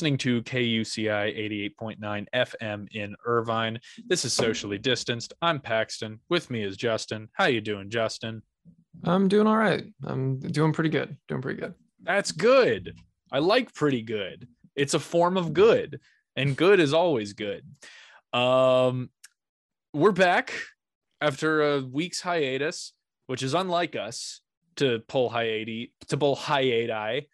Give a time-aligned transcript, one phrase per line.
[0.00, 3.78] Listening to KUCI 88.9 FM in Irvine.
[4.06, 5.34] This is socially distanced.
[5.42, 6.20] I'm Paxton.
[6.30, 7.28] With me is Justin.
[7.34, 8.40] How you doing, Justin?
[9.04, 9.84] I'm doing all right.
[10.06, 11.18] I'm doing pretty good.
[11.28, 11.74] Doing pretty good.
[12.02, 12.96] That's good.
[13.30, 14.48] I like pretty good.
[14.74, 16.00] It's a form of good,
[16.34, 17.62] and good is always good.
[18.32, 19.10] Um,
[19.92, 20.54] we're back
[21.20, 22.94] after a week's hiatus,
[23.26, 24.40] which is unlike us
[24.76, 27.26] to pull hiatus to pull hiati,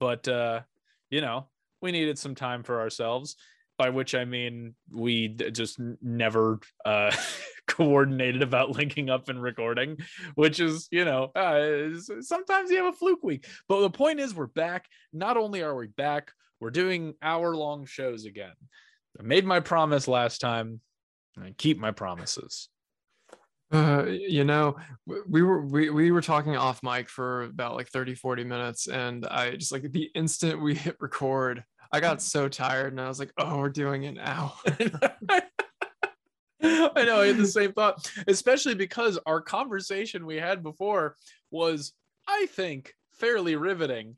[0.00, 0.62] but uh,
[1.10, 1.46] you know,
[1.80, 3.36] we needed some time for ourselves.
[3.76, 7.14] By which I mean we just never uh,
[7.68, 9.98] coordinated about linking up and recording,
[10.34, 13.46] which is you know uh, sometimes you have a fluke week.
[13.68, 14.86] But the point is, we're back.
[15.12, 18.54] Not only are we back, we're doing hour long shows again.
[19.18, 20.80] I made my promise last time,
[21.40, 22.68] I keep my promises.
[23.70, 24.76] Uh, you know,
[25.28, 29.26] we were we, we were talking off mic for about like 30, 40 minutes, and
[29.26, 33.18] I just like the instant we hit record, I got so tired and I was
[33.18, 34.54] like, oh, we're doing it now.
[36.60, 41.16] I know, I had the same thought, especially because our conversation we had before
[41.50, 41.92] was,
[42.26, 44.16] I think, fairly riveting.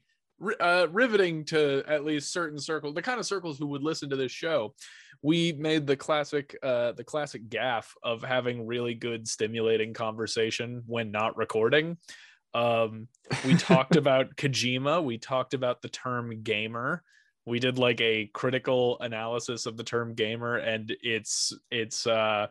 [0.59, 4.17] Uh, riveting to at least certain circles, the kind of circles who would listen to
[4.17, 4.75] this show.
[5.21, 11.11] We made the classic, uh, the classic gaffe of having really good, stimulating conversation when
[11.11, 11.99] not recording.
[12.55, 13.09] Um,
[13.45, 15.05] we talked about Kojima.
[15.05, 17.03] We talked about the term gamer.
[17.47, 22.49] We did like a critical analysis of the term gamer and its its uh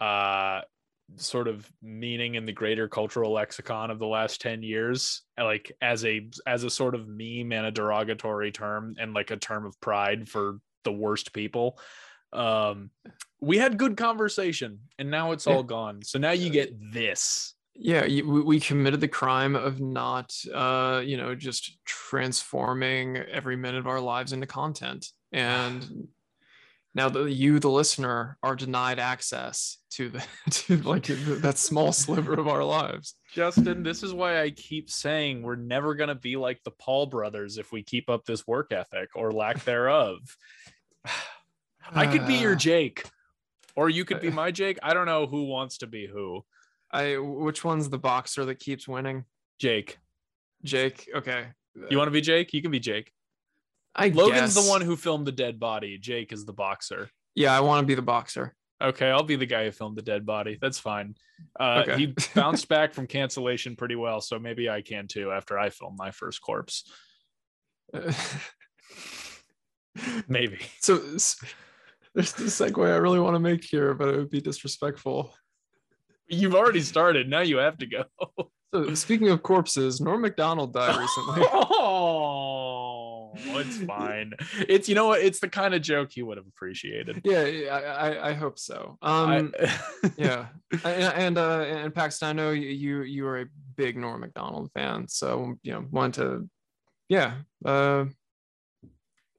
[0.00, 0.60] uh
[1.16, 6.04] sort of meaning in the greater cultural lexicon of the last 10 years like as
[6.04, 9.80] a as a sort of meme and a derogatory term and like a term of
[9.80, 11.78] pride for the worst people.
[12.32, 12.90] Um
[13.40, 16.02] we had good conversation and now it's all gone.
[16.02, 21.36] So now you get this yeah, we, committed the crime of not, uh, you know,
[21.36, 26.08] just transforming every minute of our lives into content, and
[26.94, 32.34] now that you, the listener, are denied access to the to like that small sliver
[32.34, 33.14] of our lives.
[33.32, 37.06] Justin, this is why I keep saying we're never going to be like the Paul
[37.06, 40.18] brothers if we keep up this work ethic or lack thereof.
[41.94, 43.04] I could be your Uh, Jake,
[43.76, 44.78] or you could be my Jake.
[44.82, 46.44] I don't know who wants to be who.
[46.90, 49.24] I which one's the boxer that keeps winning?
[49.58, 49.98] Jake.
[50.64, 51.08] Jake.
[51.14, 51.46] Okay.
[51.90, 52.52] You want to be Jake?
[52.52, 53.12] You can be Jake.
[53.94, 54.64] I Logan's guess.
[54.64, 55.98] the one who filmed the dead body.
[55.98, 57.10] Jake is the boxer.
[57.34, 58.54] Yeah, I want to be the boxer.
[58.80, 60.56] Okay, I'll be the guy who filmed the dead body.
[60.60, 61.14] That's fine.
[61.58, 61.98] Uh, Okay.
[61.98, 65.96] He bounced back from cancellation pretty well, so maybe I can too after I film
[65.96, 66.84] my first corpse.
[70.28, 70.58] Maybe.
[70.80, 71.36] so there's
[72.14, 75.34] the segue I really want to make here, but it would be disrespectful.
[76.28, 77.28] You've already started.
[77.28, 78.04] Now you have to go.
[78.74, 81.42] So speaking of corpses, Norm Macdonald died recently.
[81.50, 84.34] oh, it's fine.
[84.68, 85.22] It's you know what?
[85.22, 87.22] It's the kind of joke he would have appreciated.
[87.24, 87.40] yeah,
[87.72, 88.98] I, I I hope so.
[89.00, 89.80] Um, I-
[90.18, 90.48] yeah,
[90.84, 93.46] and and, uh, and Paxton, I know you you you are a
[93.76, 96.46] big Norm Macdonald fan, so you know want to,
[97.08, 98.04] yeah, uh,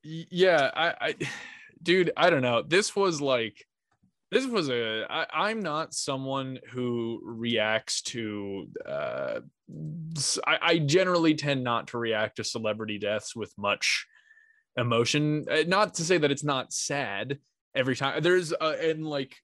[0.04, 1.16] yeah I, I
[1.84, 3.66] dude i don't know this was like
[4.32, 9.40] this was a I, i'm not someone who reacts to uh
[10.46, 14.06] I, I generally tend not to react to celebrity deaths with much
[14.78, 17.40] emotion Uh, not to say that it's not sad
[17.76, 19.36] every time there's uh, and like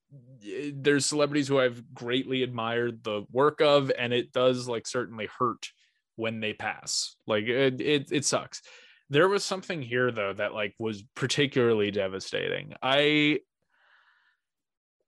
[0.74, 5.70] there's celebrities who I've greatly admired the work of, and it does like certainly hurt
[6.16, 7.16] when they pass.
[7.28, 8.62] Like it, it, it sucks.
[9.10, 12.74] There was something here though that like was particularly devastating.
[12.82, 13.40] I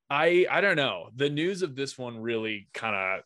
[0.10, 1.10] I I don't know.
[1.16, 3.24] The news of this one really kind of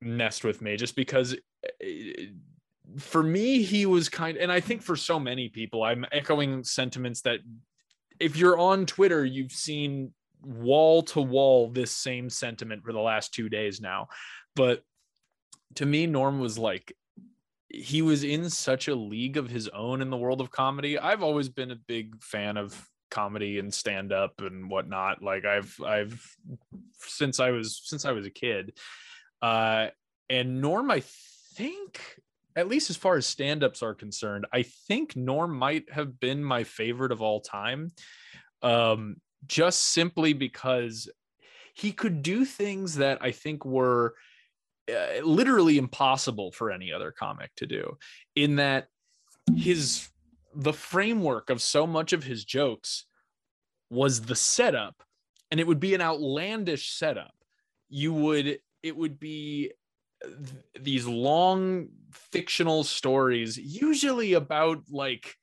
[0.00, 1.36] messed with me just because
[1.82, 2.26] eh,
[2.98, 7.20] for me he was kind and I think for so many people I'm echoing sentiments
[7.22, 7.40] that
[8.18, 10.12] if you're on Twitter you've seen
[10.42, 14.08] wall to wall this same sentiment for the last 2 days now.
[14.56, 14.82] But
[15.76, 16.96] to me Norm was like
[17.68, 20.98] he was in such a league of his own in the world of comedy.
[20.98, 25.22] I've always been a big fan of comedy and stand up and whatnot.
[25.22, 26.20] Like I've I've
[26.98, 28.76] since I was since I was a kid.
[29.40, 29.88] Uh
[30.30, 31.02] and Norm, I
[31.54, 32.00] think,
[32.56, 36.64] at least as far as stand-ups are concerned, I think Norm might have been my
[36.64, 37.92] favorite of all time.
[38.62, 41.10] Um, just simply because
[41.74, 44.14] he could do things that I think were
[44.90, 47.98] uh, literally impossible for any other comic to do
[48.34, 48.86] in that
[49.54, 50.08] his
[50.54, 53.06] the framework of so much of his jokes
[53.90, 55.02] was the setup
[55.50, 57.34] and it would be an outlandish setup.
[57.88, 59.72] You would it would be
[60.22, 65.36] th- these long fictional stories usually about like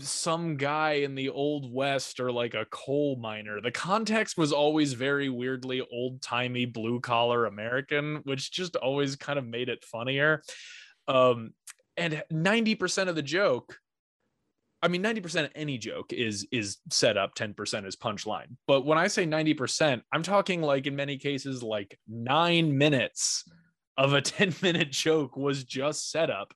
[0.00, 3.60] some guy in the old west or like a coal miner.
[3.62, 9.46] The context was always very weirdly old-timey blue collar american which just always kind of
[9.46, 10.42] made it funnier.
[11.06, 11.54] Um
[11.96, 13.78] and 90% of the joke
[14.80, 18.56] I mean, 90% of any joke is is set up, 10% is punchline.
[18.66, 23.44] But when I say 90%, I'm talking like in many cases, like nine minutes
[23.96, 26.54] of a 10 minute joke was just set up.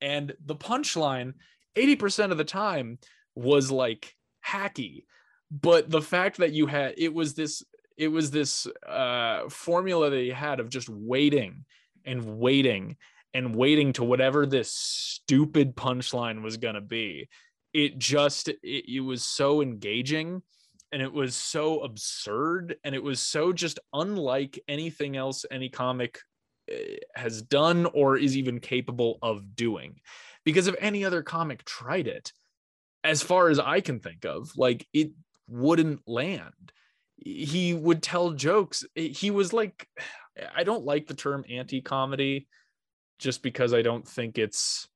[0.00, 1.34] And the punchline,
[1.76, 2.98] 80% of the time,
[3.36, 4.14] was like
[4.46, 5.04] hacky.
[5.50, 7.62] But the fact that you had it was this
[7.96, 11.64] it was this uh formula that you had of just waiting
[12.04, 12.96] and waiting
[13.34, 17.28] and waiting to whatever this stupid punchline was going to be
[17.72, 20.42] it just it, it was so engaging
[20.92, 26.18] and it was so absurd and it was so just unlike anything else any comic
[26.70, 30.00] eh, has done or is even capable of doing.
[30.44, 32.32] Because if any other comic tried it
[33.02, 35.12] as far as i can think of like it
[35.48, 36.72] wouldn't land.
[37.16, 38.84] He would tell jokes.
[38.96, 39.86] Eh, he was like
[40.56, 42.46] i don't like the term anti-comedy
[43.18, 44.88] just because i don't think it's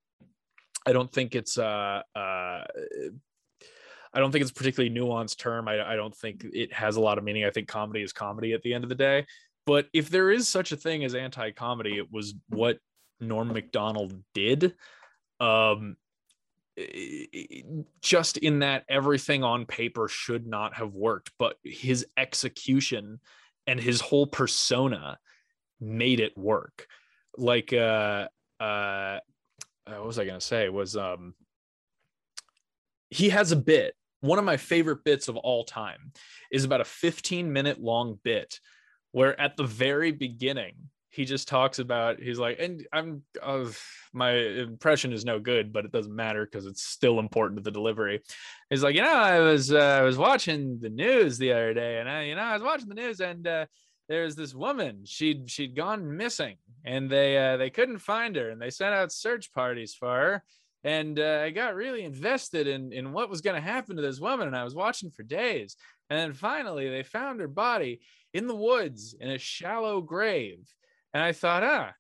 [0.87, 2.65] I don't think it's uh, uh,
[4.15, 5.67] I don't think it's a particularly nuanced term.
[5.67, 7.45] I, I don't think it has a lot of meaning.
[7.45, 9.27] I think comedy is comedy at the end of the day.
[9.67, 12.79] But if there is such a thing as anti-comedy, it was what
[13.21, 14.75] Norm Macdonald did.
[15.41, 15.97] Um,
[18.03, 23.21] just in that everything on paper should not have worked, but his execution
[23.67, 25.19] and his whole persona
[25.81, 26.87] made it work.
[27.37, 28.29] Like uh,
[28.61, 29.21] uh,
[29.87, 31.35] uh, what was I going to say was um
[33.11, 33.95] he has a bit.
[34.21, 36.13] One of my favorite bits of all time
[36.51, 38.59] is about a 15 minute long bit
[39.13, 40.75] where at the very beginning
[41.15, 43.65] he just talks about he's like and i'm uh,
[44.13, 47.71] my impression is no good but it doesn't matter because it's still important to the
[47.71, 48.21] delivery
[48.69, 52.01] he's like you know i was uh, i was watching the news the other day
[52.01, 53.65] and i you know i was watching the news and uh,
[54.09, 58.61] there's this woman she'd she'd gone missing and they uh, they couldn't find her and
[58.61, 60.45] they sent out search parties for her
[60.83, 64.21] and uh, i got really invested in in what was going to happen to this
[64.21, 65.77] woman and i was watching for days
[66.11, 68.01] and then finally they found her body
[68.33, 70.75] in the woods in a shallow grave
[71.13, 71.93] and i thought ah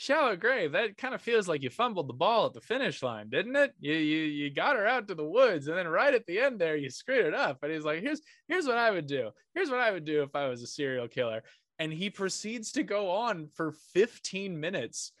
[0.00, 3.28] shallow grave that kind of feels like you fumbled the ball at the finish line
[3.28, 3.74] didn't it?
[3.80, 6.58] You you you got her out to the woods and then right at the end
[6.58, 9.68] there you screwed it up and he's like here's here's what i would do here's
[9.68, 11.42] what i would do if i was a serial killer
[11.78, 15.12] and he proceeds to go on for 15 minutes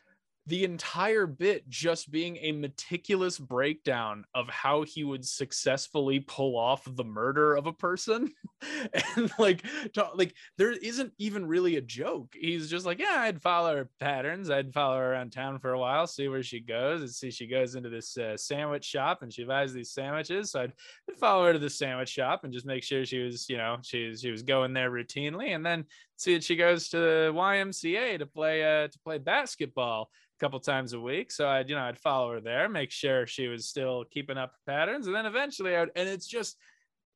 [0.46, 6.82] the entire bit just being a meticulous breakdown of how he would successfully pull off
[6.86, 8.32] the murder of a person
[9.16, 9.64] and like
[9.94, 13.88] to, like there isn't even really a joke he's just like yeah i'd follow her
[14.00, 17.30] patterns i'd follow her around town for a while see where she goes and see
[17.30, 20.72] she goes into this uh, sandwich shop and she buys these sandwiches so I'd,
[21.08, 23.78] I'd follow her to the sandwich shop and just make sure she was you know
[23.82, 25.84] she, she was going there routinely and then
[26.16, 30.58] see that she goes to the ymca to play uh to play basketball a couple
[30.60, 31.30] times a week.
[31.30, 34.54] So I'd, you know, I'd follow her there, make sure she was still keeping up
[34.66, 35.06] patterns.
[35.06, 36.56] And then eventually I would, and it's just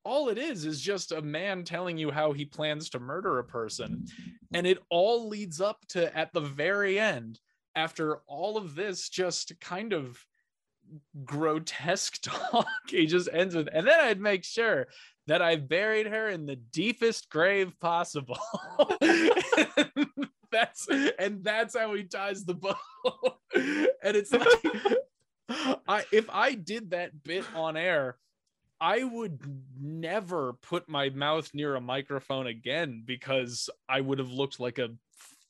[0.05, 3.45] all it is is just a man telling you how he plans to murder a
[3.45, 4.07] person.
[4.53, 7.41] And it all leads up to at the very end,
[7.75, 10.25] after all of this just kind of
[11.25, 14.87] grotesque talk, he just ends with, and then I'd make sure
[15.27, 18.39] that I've buried her in the deepest grave possible.
[20.53, 20.87] that's
[21.19, 22.77] and that's how he ties the bow.
[23.55, 24.49] and it's like
[25.89, 28.17] I if I did that bit on air,
[28.85, 29.41] I would
[29.81, 34.91] never put my mouth near a microphone again because I would have looked like a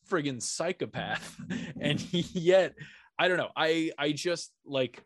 [0.08, 1.36] friggin' psychopath.
[1.80, 2.76] and yet,
[3.18, 3.50] I don't know.
[3.56, 5.02] I I just like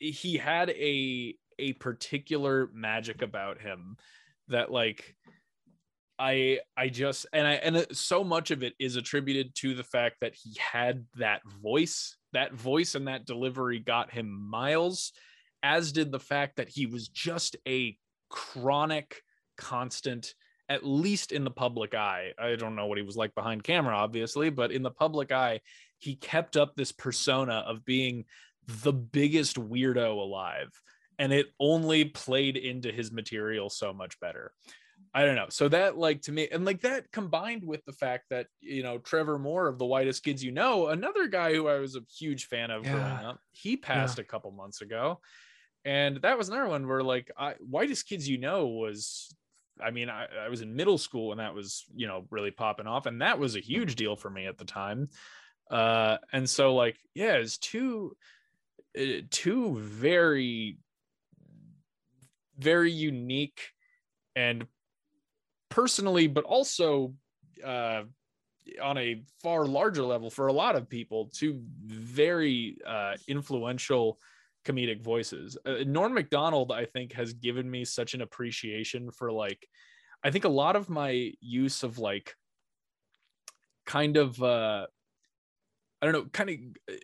[0.00, 3.98] he had a a particular magic about him
[4.48, 5.14] that like
[6.18, 10.16] I I just and I and so much of it is attributed to the fact
[10.22, 12.16] that he had that voice.
[12.32, 15.12] That voice and that delivery got him miles,
[15.62, 17.96] as did the fact that he was just a
[18.28, 19.22] chronic,
[19.56, 20.34] constant,
[20.68, 22.32] at least in the public eye.
[22.38, 25.60] I don't know what he was like behind camera, obviously, but in the public eye,
[25.98, 28.24] he kept up this persona of being
[28.66, 30.68] the biggest weirdo alive.
[31.18, 34.52] And it only played into his material so much better.
[35.16, 35.46] I don't know.
[35.48, 38.98] So that like to me, and like that combined with the fact that you know
[38.98, 42.48] Trevor Moore of the Whitest Kids You Know, another guy who I was a huge
[42.48, 42.92] fan of yeah.
[42.92, 44.24] growing up, he passed yeah.
[44.24, 45.20] a couple months ago,
[45.86, 49.34] and that was another one where like I, Whitest Kids You Know was,
[49.82, 52.86] I mean, I, I was in middle school and that was you know really popping
[52.86, 55.08] off, and that was a huge deal for me at the time,
[55.70, 58.14] uh, and so like yeah, it's two,
[59.00, 60.76] uh, two very,
[62.58, 63.62] very unique
[64.34, 64.66] and
[65.76, 67.12] personally, but also
[67.62, 68.02] uh,
[68.82, 74.18] on a far larger level for a lot of people, two very uh, influential
[74.64, 75.58] comedic voices.
[75.66, 79.68] Uh, Norm Macdonald, I think, has given me such an appreciation for like,
[80.24, 82.34] I think a lot of my use of like
[83.84, 84.86] kind of uh
[86.00, 86.56] I don't know, kind of
[86.94, 86.98] uh,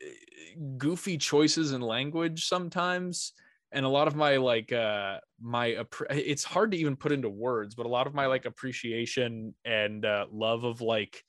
[0.78, 3.34] goofy choices in language sometimes
[3.72, 7.74] and a lot of my like uh my it's hard to even put into words
[7.74, 11.22] but a lot of my like appreciation and uh, love of like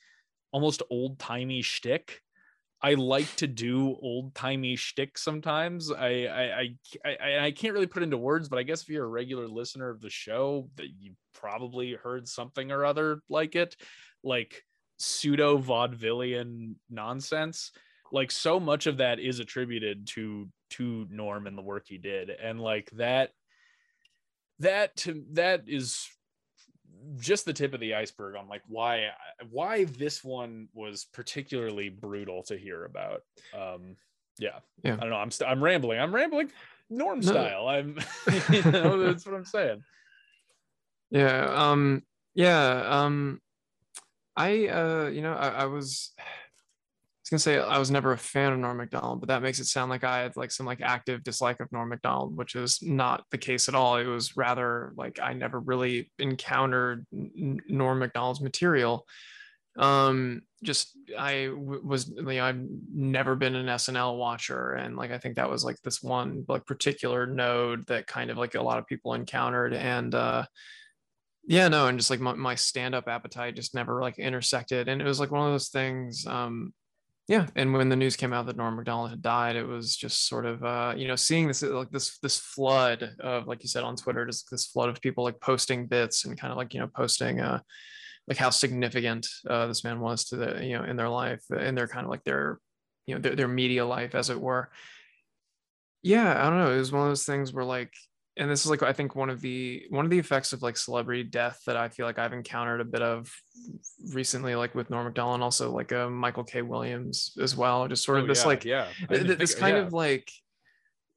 [0.51, 2.21] almost old timey shtick
[2.83, 5.89] I like to do old timey shtick sometimes.
[5.89, 9.05] I, I I I I can't really put into words, but I guess if you're
[9.05, 13.77] a regular listener of the show, that you probably heard something or other like it,
[14.21, 14.63] like
[14.97, 17.71] pseudo vaudevillian nonsense.
[18.11, 22.29] Like so much of that is attributed to to Norm and the work he did,
[22.29, 23.31] and like that
[24.59, 26.07] that to that is
[27.17, 29.09] just the tip of the iceberg on like why
[29.49, 33.21] why this one was particularly brutal to hear about.
[33.57, 33.95] Um,
[34.39, 34.93] yeah, yeah.
[34.93, 35.17] I don't know.
[35.17, 35.99] I'm i st- I'm rambling.
[35.99, 36.51] I'm rambling
[36.89, 37.31] Norm no.
[37.31, 37.67] style.
[37.67, 37.97] I'm
[38.51, 39.83] you know that's what I'm saying.
[41.09, 41.45] Yeah.
[41.45, 42.03] Um.
[42.33, 42.83] Yeah.
[42.87, 43.41] Um.
[44.35, 45.07] I uh.
[45.07, 46.11] You know I, I was was
[47.33, 49.89] gonna say I was never a fan of Norm Macdonald, but that makes it sound
[49.89, 53.39] like I had like some like active dislike of Norm Macdonald, which is not the
[53.39, 53.97] case at all.
[53.97, 59.07] It was rather like I never really encountered Norm Macdonald's material.
[59.75, 62.63] Um, just I w- was you know I've
[62.93, 66.67] never been an SNL watcher, and like I think that was like this one like
[66.67, 70.45] particular node that kind of like a lot of people encountered, and uh
[71.45, 75.05] yeah no and just like my, my stand-up appetite just never like intersected and it
[75.05, 76.73] was like one of those things um
[77.27, 80.27] yeah and when the news came out that norm macdonald had died it was just
[80.27, 83.83] sort of uh you know seeing this like this this flood of like you said
[83.83, 86.79] on twitter just this flood of people like posting bits and kind of like you
[86.79, 87.59] know posting uh
[88.27, 91.75] like how significant uh this man was to the you know in their life in
[91.75, 92.59] their kind of like their
[93.05, 94.69] you know their, their media life as it were.
[96.01, 97.93] Yeah i don't know it was one of those things where like
[98.37, 100.77] and this is like i think one of the one of the effects of like
[100.77, 103.31] celebrity death that i feel like i've encountered a bit of
[104.11, 106.61] recently like with norm macdonald also like uh, michael k.
[106.61, 108.87] Williams as well just sort of oh, this yeah, like yeah.
[109.09, 109.83] This kind yeah.
[109.83, 110.29] of like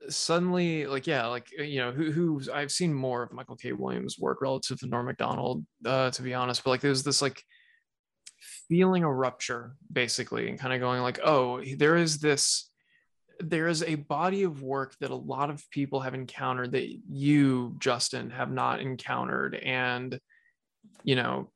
[0.08, 3.72] suddenly like yeah like uh, you know who who i've seen more of michael k.
[3.72, 7.42] Williams work relative to norm macdonald uh to be honest but like there's this like
[8.68, 12.70] feeling a rupture basically and kind of going like oh there is this
[13.40, 17.74] there is a body of work that a lot of people have encountered that you
[17.78, 19.54] justin have not encountered.
[19.54, 20.18] And
[21.04, 21.50] you know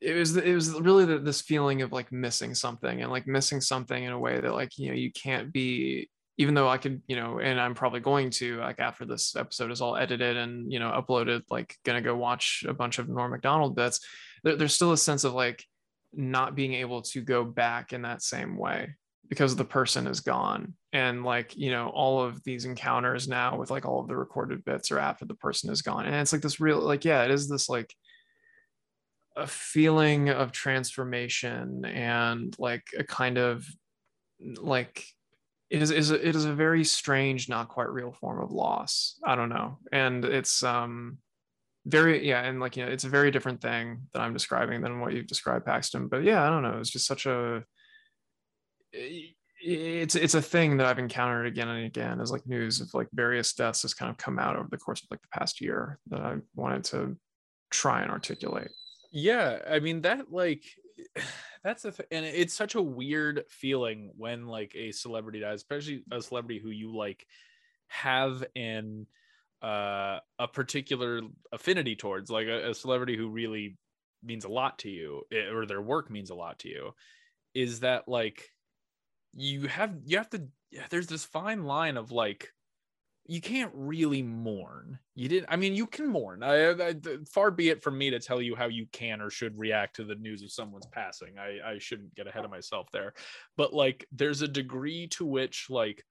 [0.00, 3.60] it was it was really the, this feeling of like missing something and like missing
[3.60, 6.08] something in a way that like you know you can't be
[6.38, 9.70] even though i could you know and i'm probably going to like after this episode
[9.70, 13.30] is all edited and you know uploaded like gonna go watch a bunch of norm
[13.30, 14.00] macdonald bits
[14.44, 15.64] there, there's still a sense of like
[16.12, 18.94] not being able to go back in that same way
[19.28, 23.70] because the person is gone and like you know all of these encounters now with
[23.70, 26.40] like all of the recorded bits are after the person is gone and it's like
[26.40, 27.94] this real like yeah it is this like
[29.36, 33.66] a feeling of transformation and like a kind of
[34.58, 35.04] like
[35.68, 39.18] it is, is it is a very strange not quite real form of loss.
[39.24, 39.78] I don't know.
[39.92, 41.18] And it's um
[41.84, 44.98] very yeah and like you know it's a very different thing that i'm describing than
[44.98, 46.78] what you've described paxton but yeah i don't know.
[46.78, 47.62] It's just such a
[49.66, 53.08] it's it's a thing that i've encountered again and again as like news of like
[53.12, 55.98] various deaths has kind of come out over the course of like the past year
[56.08, 57.16] that i wanted to
[57.70, 58.70] try and articulate.
[59.10, 60.64] Yeah i mean that like
[61.64, 66.04] that's the thing and it's such a weird feeling when like a celebrity dies especially
[66.12, 67.26] a celebrity who you like
[67.88, 69.06] have an
[69.62, 73.76] uh, a particular affinity towards, like a, a celebrity who really
[74.22, 76.94] means a lot to you, eh, or their work means a lot to you,
[77.54, 78.48] is that like
[79.36, 80.48] you have you have to
[80.90, 82.52] there's this fine line of like
[83.28, 85.00] you can't really mourn.
[85.16, 85.48] You didn't.
[85.50, 86.44] I mean, you can mourn.
[86.44, 86.94] I, I,
[87.28, 90.04] far be it from me to tell you how you can or should react to
[90.04, 91.34] the news of someone's passing.
[91.36, 93.14] I, I shouldn't get ahead of myself there.
[93.56, 96.04] But like, there's a degree to which like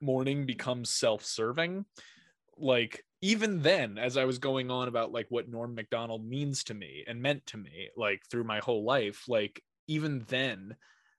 [0.00, 1.84] mourning becomes self-serving
[2.58, 6.74] like even then as i was going on about like what norm macdonald means to
[6.74, 10.76] me and meant to me like through my whole life like even then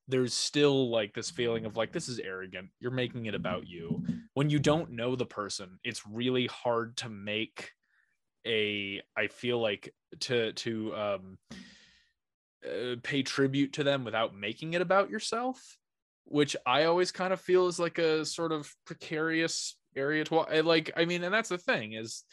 [0.08, 4.04] there's still like this feeling of like this is arrogant you're making it about you
[4.34, 7.72] when you don't know the person it's really hard to make
[8.46, 11.38] a i feel like to to um
[12.66, 15.78] uh, pay tribute to them without making it about yourself
[16.30, 20.62] which I always kind of feel is like a sort of precarious area to eh,
[20.64, 20.92] like.
[20.96, 22.24] I mean, and that's the thing is,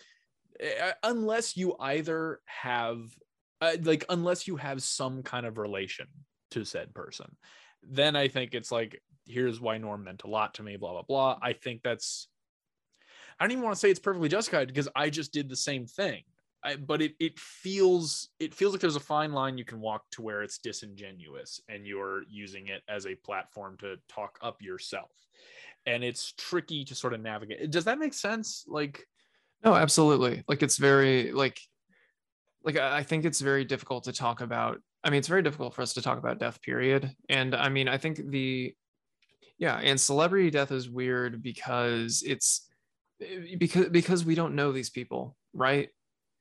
[0.62, 3.00] uh, unless you either have
[3.60, 6.06] uh, like unless you have some kind of relation
[6.50, 7.36] to said person,
[7.90, 10.76] then I think it's like here's why Norm meant a lot to me.
[10.76, 11.38] Blah blah blah.
[11.42, 12.28] I think that's.
[13.38, 15.86] I don't even want to say it's perfectly justified because I just did the same
[15.86, 16.22] thing.
[16.64, 20.04] I, but it it feels it feels like there's a fine line you can walk
[20.12, 25.10] to where it's disingenuous and you're using it as a platform to talk up yourself
[25.84, 29.06] and it's tricky to sort of navigate does that make sense like
[29.62, 31.60] no absolutely like it's very like
[32.64, 35.82] like i think it's very difficult to talk about i mean it's very difficult for
[35.82, 37.10] us to talk about death period.
[37.28, 38.74] And i mean i think the
[39.58, 42.66] yeah and celebrity death is weird because it's
[43.58, 45.88] because because we don't know these people right?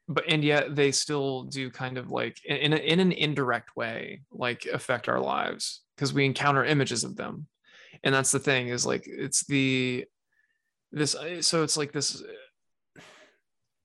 [0.09, 4.21] But and yet they still do kind of like in, a, in an indirect way
[4.31, 7.47] like affect our lives because we encounter images of them.
[8.03, 10.05] And that's the thing is like it's the
[10.91, 12.21] this uh, so it's like this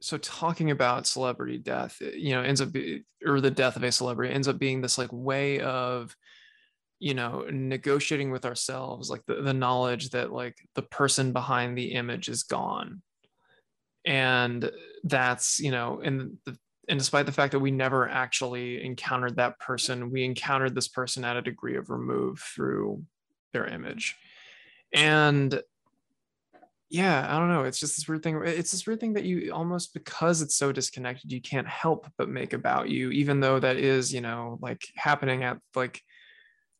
[0.00, 3.82] so talking about celebrity death eh, you know ends up be, or the death of
[3.82, 6.14] a celebrity ends up being this like way of
[7.00, 11.92] you know negotiating with ourselves like the, the knowledge that like the person behind the
[11.92, 13.02] image is gone.
[14.04, 14.70] And
[15.04, 16.56] that's you know and the,
[16.88, 21.24] and despite the fact that we never actually encountered that person we encountered this person
[21.24, 23.02] at a degree of remove through
[23.52, 24.16] their image.
[24.92, 25.60] And
[26.90, 29.52] yeah i don't know it's just this weird thing it's this weird thing that you
[29.52, 33.76] almost because it's so disconnected you can't help but make about you even though that
[33.76, 36.00] is you know like happening at like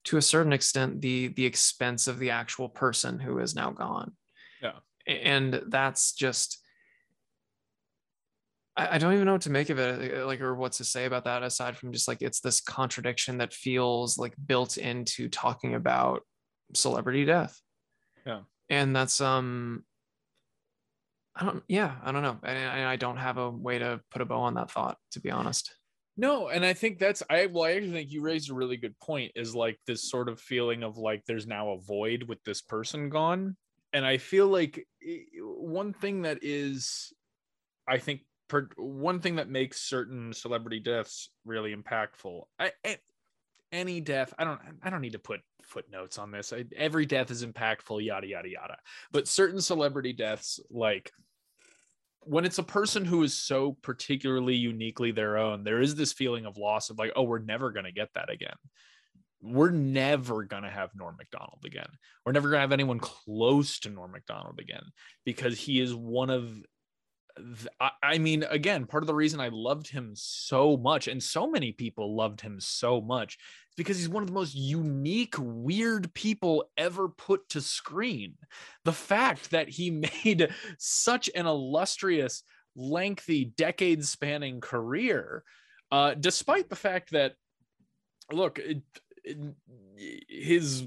[0.05, 4.13] to a certain extent the the expense of the actual person who is now gone
[4.63, 6.59] yeah and that's just
[8.79, 10.85] I, I don't even know what to make of it, uh, like, or what to
[10.85, 15.29] say about that aside from just like it's this contradiction that feels like built into
[15.29, 16.23] talking about
[16.75, 17.61] celebrity death.
[18.25, 18.43] Yeah.
[18.71, 19.85] And that's, um,
[21.39, 22.39] I don't, yeah, I don't know.
[22.43, 25.21] And I, I don't have a way to put a bow on that thought, to
[25.21, 25.73] be honest.
[26.17, 28.99] No, and I think that's I well, I actually think you raised a really good
[28.99, 29.31] point.
[29.37, 33.09] Is like this sort of feeling of like there's now a void with this person
[33.09, 33.57] gone,
[33.93, 34.85] and I feel like
[35.41, 37.13] one thing that is,
[37.87, 42.43] I think per, one thing that makes certain celebrity deaths really impactful.
[42.59, 42.99] I, I,
[43.71, 46.53] any death, I don't I don't need to put footnotes on this.
[46.53, 48.79] I, every death is impactful, yada yada yada.
[49.13, 51.13] But certain celebrity deaths, like
[52.29, 56.45] when it's a person who is so particularly uniquely their own, there is this feeling
[56.45, 58.57] of loss of like, oh, we're never gonna get that again.
[59.41, 61.89] We're never gonna have Norm Macdonald again.
[62.25, 64.83] We're never gonna have anyone close to Norm Macdonald again
[65.25, 66.51] because he is one of
[68.03, 71.73] I mean, again, part of the reason I loved him so much, and so many
[71.73, 76.71] people loved him so much, is because he's one of the most unique, weird people
[76.77, 78.35] ever put to screen.
[78.85, 79.91] The fact that he
[80.25, 82.43] made such an illustrious,
[82.75, 85.45] lengthy, decade spanning career,
[85.91, 87.35] uh, despite the fact that,
[88.33, 88.83] look, it,
[89.25, 89.39] it,
[90.29, 90.87] his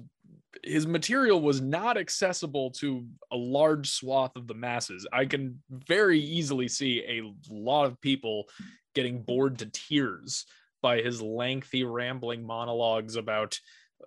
[0.64, 5.08] his material was not accessible to a large swath of the masses.
[5.12, 8.46] I can very easily see a lot of people
[8.94, 10.46] getting bored to tears
[10.82, 13.60] by his lengthy rambling monologues about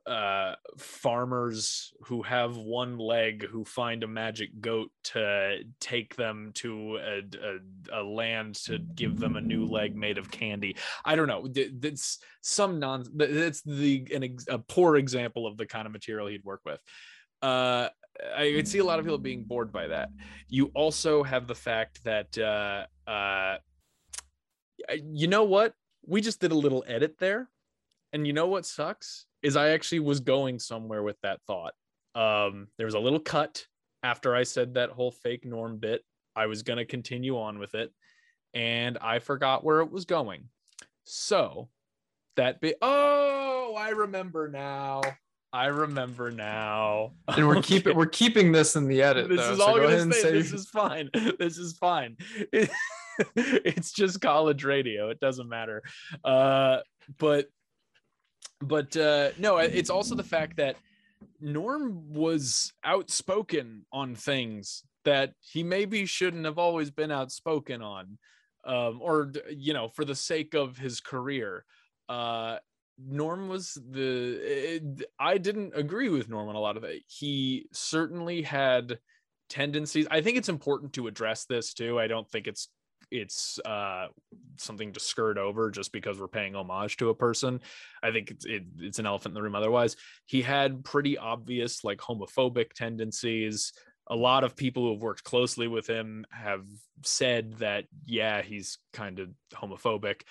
[0.06, 6.96] uh farmers who have one leg who find a magic goat to take them to
[6.96, 11.28] a, a, a land to give them a new leg made of candy i don't
[11.28, 11.46] know
[11.78, 16.44] that's some non that's the an a poor example of the kind of material he'd
[16.44, 16.80] work with
[17.42, 17.88] uh
[18.36, 20.10] I could see a lot of people being bored by that.
[20.48, 23.56] You also have the fact that uh, uh,
[25.02, 25.74] you know what?
[26.06, 27.48] We just did a little edit there,
[28.14, 31.74] and you know what sucks is I actually was going somewhere with that thought.
[32.14, 33.66] Um, there was a little cut
[34.04, 36.02] after I said that whole fake norm bit.
[36.36, 37.92] I was going to continue on with it
[38.54, 40.44] and I forgot where it was going.
[41.04, 41.68] So
[42.36, 45.02] that bit, oh, I remember now.
[45.52, 47.12] I remember now.
[47.28, 47.66] And we're okay.
[47.66, 49.28] keeping we're keeping this in the edit.
[49.28, 50.32] This though, is so all gonna say.
[50.32, 51.10] This is fine.
[51.38, 52.16] This is fine.
[53.36, 55.10] it's just college radio.
[55.10, 55.82] It doesn't matter.
[56.24, 56.78] Uh,
[57.18, 57.46] but
[58.60, 60.76] but uh, no, it's also the fact that
[61.40, 68.18] Norm was outspoken on things that he maybe shouldn't have always been outspoken on,
[68.64, 71.64] um, or you know, for the sake of his career.
[72.08, 72.56] Uh,
[72.98, 74.38] Norm was the.
[74.42, 77.02] It, I didn't agree with Norm on a lot of it.
[77.06, 78.98] He certainly had
[79.48, 80.06] tendencies.
[80.10, 81.98] I think it's important to address this too.
[81.98, 82.68] I don't think it's
[83.14, 84.08] it's uh,
[84.56, 87.60] something to skirt over just because we're paying homage to a person.
[88.02, 89.54] I think it's, it, it's an elephant in the room.
[89.54, 89.96] Otherwise,
[90.26, 93.72] he had pretty obvious like homophobic tendencies.
[94.08, 96.66] A lot of people who have worked closely with him have
[97.04, 100.22] said that yeah, he's kind of homophobic.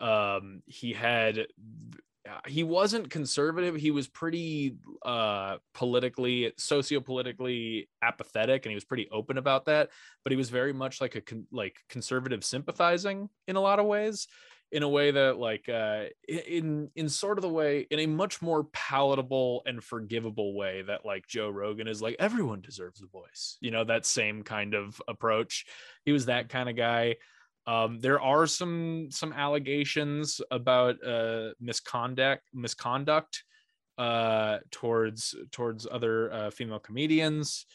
[0.00, 1.46] Um, he had
[2.46, 9.38] he wasn't conservative he was pretty uh politically sociopolitically apathetic and he was pretty open
[9.38, 9.90] about that
[10.24, 13.86] but he was very much like a con- like conservative sympathizing in a lot of
[13.86, 14.26] ways
[14.72, 18.40] in a way that like uh in in sort of the way in a much
[18.40, 23.56] more palatable and forgivable way that like Joe Rogan is like everyone deserves a voice
[23.60, 25.66] you know that same kind of approach.
[26.04, 27.16] He was that kind of guy
[27.66, 33.44] um, there are some some allegations about uh, misconduct misconduct
[33.98, 37.66] uh, towards towards other uh, female comedians.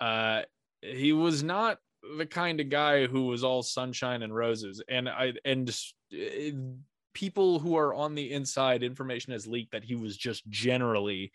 [0.00, 0.42] Uh,
[0.82, 1.78] he was not
[2.16, 5.70] the kind of guy who was all sunshine and roses, and I and
[6.12, 6.50] uh,
[7.14, 11.32] people who are on the inside, information has leaked that he was just generally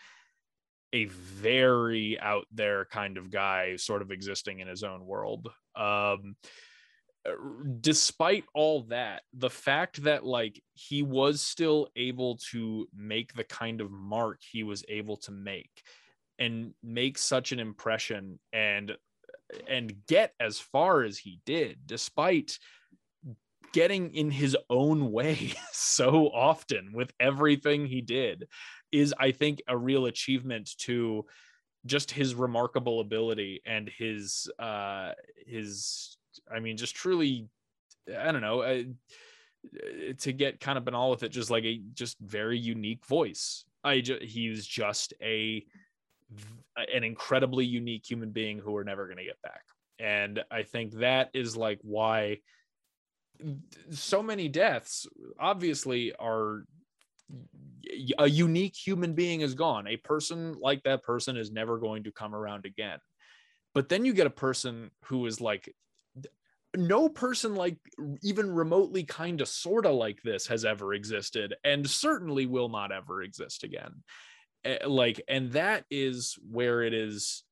[0.94, 5.50] a very out there kind of guy, sort of existing in his own world.
[5.76, 6.36] Um,
[7.80, 13.80] despite all that the fact that like he was still able to make the kind
[13.80, 15.84] of mark he was able to make
[16.38, 18.98] and make such an impression and
[19.70, 22.58] and get as far as he did despite
[23.72, 28.48] getting in his own way so often with everything he did
[28.92, 31.26] is i think a real achievement to
[31.86, 35.12] just his remarkable ability and his uh
[35.46, 36.18] his
[36.54, 37.48] I mean, just truly,
[38.17, 38.84] I don't know, uh,
[40.19, 43.65] to get kind of banal with it, just like a just very unique voice.
[43.84, 45.65] I just, he's just a
[46.78, 49.62] an incredibly unique human being who we're never going to get back.
[50.00, 52.39] And I think that is like why
[53.91, 55.08] so many deaths
[55.39, 56.65] obviously are
[58.17, 59.88] a unique human being is gone.
[59.88, 63.00] A person like that person is never going to come around again.
[63.74, 65.74] But then you get a person who is like
[66.76, 67.78] no person like
[68.22, 72.92] even remotely kind of sort of like this has ever existed and certainly will not
[72.92, 74.04] ever exist again.
[74.86, 77.44] Like and that is where it is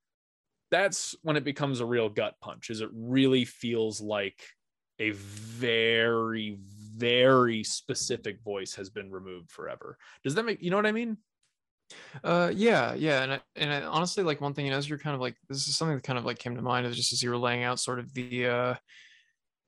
[0.72, 4.42] that's when it becomes a real gut punch is it really feels like
[5.00, 6.58] a very
[6.96, 9.98] very specific voice has been removed forever.
[10.24, 11.18] Does that make you know what i mean?
[12.24, 14.98] Uh yeah yeah and I, and I, honestly like one thing you know as you're
[14.98, 17.12] kind of like this is something that kind of like came to mind is just
[17.12, 18.76] as you were laying out sort of the uh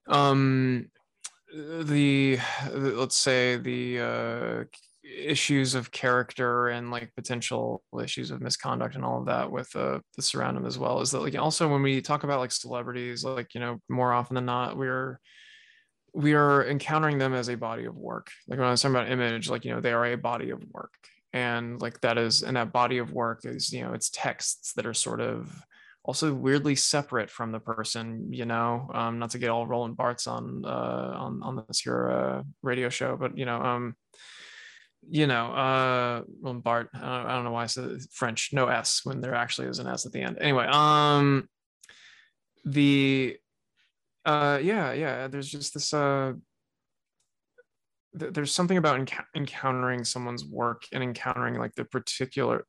[0.07, 0.89] um
[1.53, 2.39] the,
[2.71, 4.63] the let's say the uh
[5.03, 9.99] issues of character and like potential issues of misconduct and all of that with uh,
[10.15, 13.53] the surrounding as well is that like also when we talk about like celebrities like
[13.53, 15.19] you know more often than not we're
[16.13, 18.29] we are encountering them as a body of work.
[18.47, 20.63] Like when i was talking about image like you know they are a body of
[20.71, 20.93] work.
[21.33, 24.85] And like that is and that body of work is you know it's texts that
[24.85, 25.51] are sort of
[26.03, 30.27] also weirdly separate from the person you know um not to get all Roland Barthes
[30.27, 33.95] on uh on on this your uh radio show but you know um
[35.09, 38.67] you know uh Roland Barthes I don't, I don't know why I said French no
[38.67, 40.37] S when there actually is an S at the end.
[40.39, 41.47] Anyway um
[42.65, 43.37] the
[44.25, 46.33] uh yeah yeah there's just this uh
[48.17, 52.65] th- there's something about enc- encountering someone's work and encountering like the particular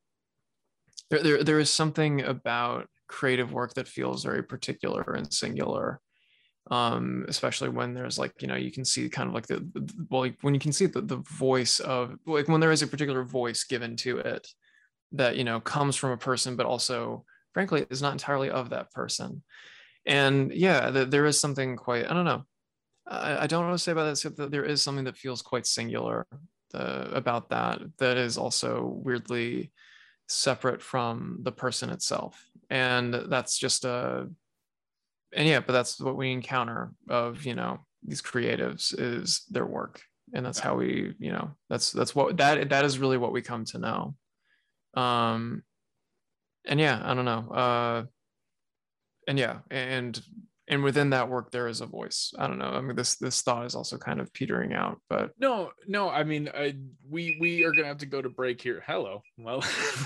[1.11, 6.01] there, there there is something about creative work that feels very particular and singular.
[6.71, 9.83] Um especially when there's like you know you can see kind of like the, the
[10.11, 13.23] well when you can see the, the voice of like when there is a particular
[13.23, 14.49] voice given to it
[15.13, 18.91] that you know comes from a person but also frankly is not entirely of that
[18.93, 19.43] person.
[20.07, 22.43] And yeah the, there is something quite i don't know.
[23.07, 25.67] I, I don't want to say about that that there is something that feels quite
[25.67, 26.27] singular
[26.75, 28.71] uh, about that that is also
[29.05, 29.71] weirdly
[30.29, 32.35] separate from the person itself
[32.71, 34.29] and that's just a
[35.37, 40.03] and yeah but that's what we encounter of you know these creatives is their work.
[40.33, 43.43] And that's how we you know that's that's what that that is really what we
[43.43, 44.15] come to know.
[44.95, 45.63] Um
[46.67, 47.49] and yeah i don't know.
[47.51, 48.05] Uh
[49.29, 50.21] and yeah and
[50.69, 53.43] and within that work there is a voice i don't know i mean this this
[53.43, 56.09] thought is also kind of petering out but No, no.
[56.09, 56.75] I mean, I,
[57.09, 58.83] we we are gonna have to go to break here.
[58.87, 59.23] Hello.
[59.39, 59.63] Well,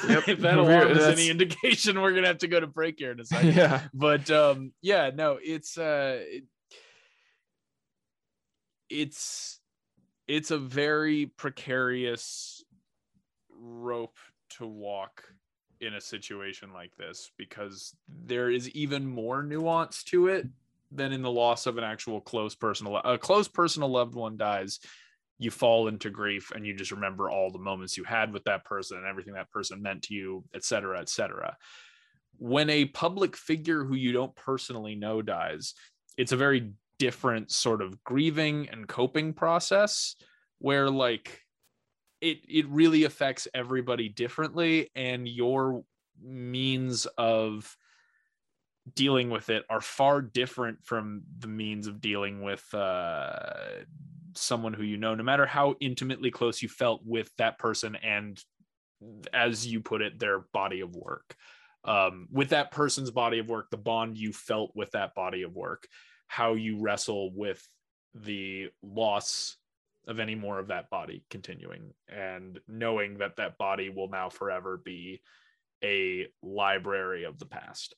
[0.08, 0.24] Yep.
[0.28, 3.20] if that alarm is any indication, we're gonna have to go to break here in
[3.20, 3.54] a second.
[3.54, 6.44] yeah But um, yeah, no, it's uh, it,
[8.90, 9.60] it's
[10.26, 12.64] it's a very precarious
[13.50, 14.16] rope
[14.58, 15.22] to walk
[15.80, 20.46] in a situation like this because there is even more nuance to it
[20.90, 24.80] than in the loss of an actual close personal a close personal loved one dies
[25.38, 28.64] you fall into grief and you just remember all the moments you had with that
[28.64, 31.56] person and everything that person meant to you et cetera et cetera.
[32.38, 35.74] When a public figure who you don't personally know dies
[36.16, 40.16] it's a very different sort of grieving and coping process
[40.58, 41.44] where like
[42.20, 45.84] it it really affects everybody differently and your
[46.22, 47.76] means of
[48.94, 53.52] dealing with it are far different from the means of dealing with uh
[54.34, 58.42] someone who you know no matter how intimately close you felt with that person and
[59.32, 61.36] as you put it their body of work.
[61.84, 65.54] Um with that person's body of work the bond you felt with that body of
[65.54, 65.86] work
[66.26, 67.66] how you wrestle with
[68.14, 69.56] the loss
[70.08, 74.80] of any more of that body continuing and knowing that that body will now forever
[74.82, 75.20] be
[75.84, 77.94] a library of the past.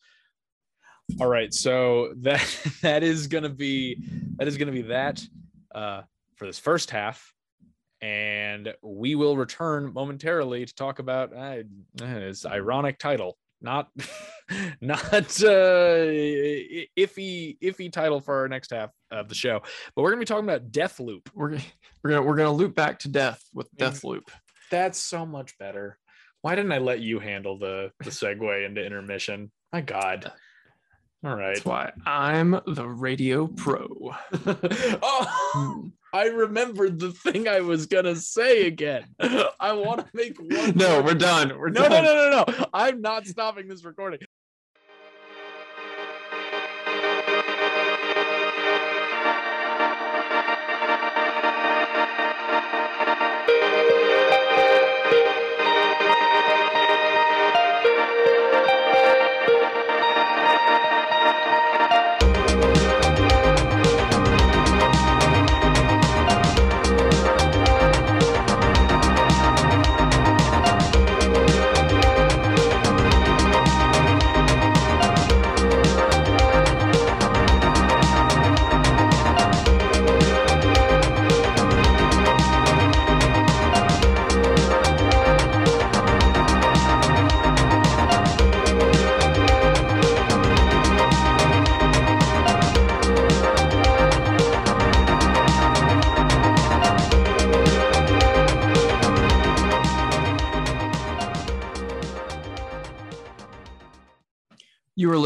[1.20, 2.44] All right so that
[2.83, 4.03] that is going to be
[4.37, 5.23] that is to be that
[5.75, 6.03] uh
[6.37, 7.33] for this first half.
[8.03, 11.59] And we will return momentarily to talk about uh,
[12.03, 13.88] his ironic title not
[14.81, 15.03] not
[15.42, 16.07] uh
[16.99, 19.61] iffy iffy title for our next half of the show
[19.94, 21.29] but we're gonna be talking about deathloop.
[21.35, 21.59] We're,
[22.03, 24.29] we're gonna we're gonna loop back to death with Deathloop.
[24.70, 25.99] that's so much better.
[26.42, 29.51] Why didn't i let you handle the the segue into intermission?
[29.73, 30.33] My god.
[31.25, 31.55] All right.
[31.55, 34.14] That's why i'm the radio pro.
[35.03, 39.05] Oh i remembered the thing i was gonna say again
[39.61, 42.66] i want to make one no we're done we're no, done no, no, no, no.
[42.73, 44.20] I'm not stopping this recording.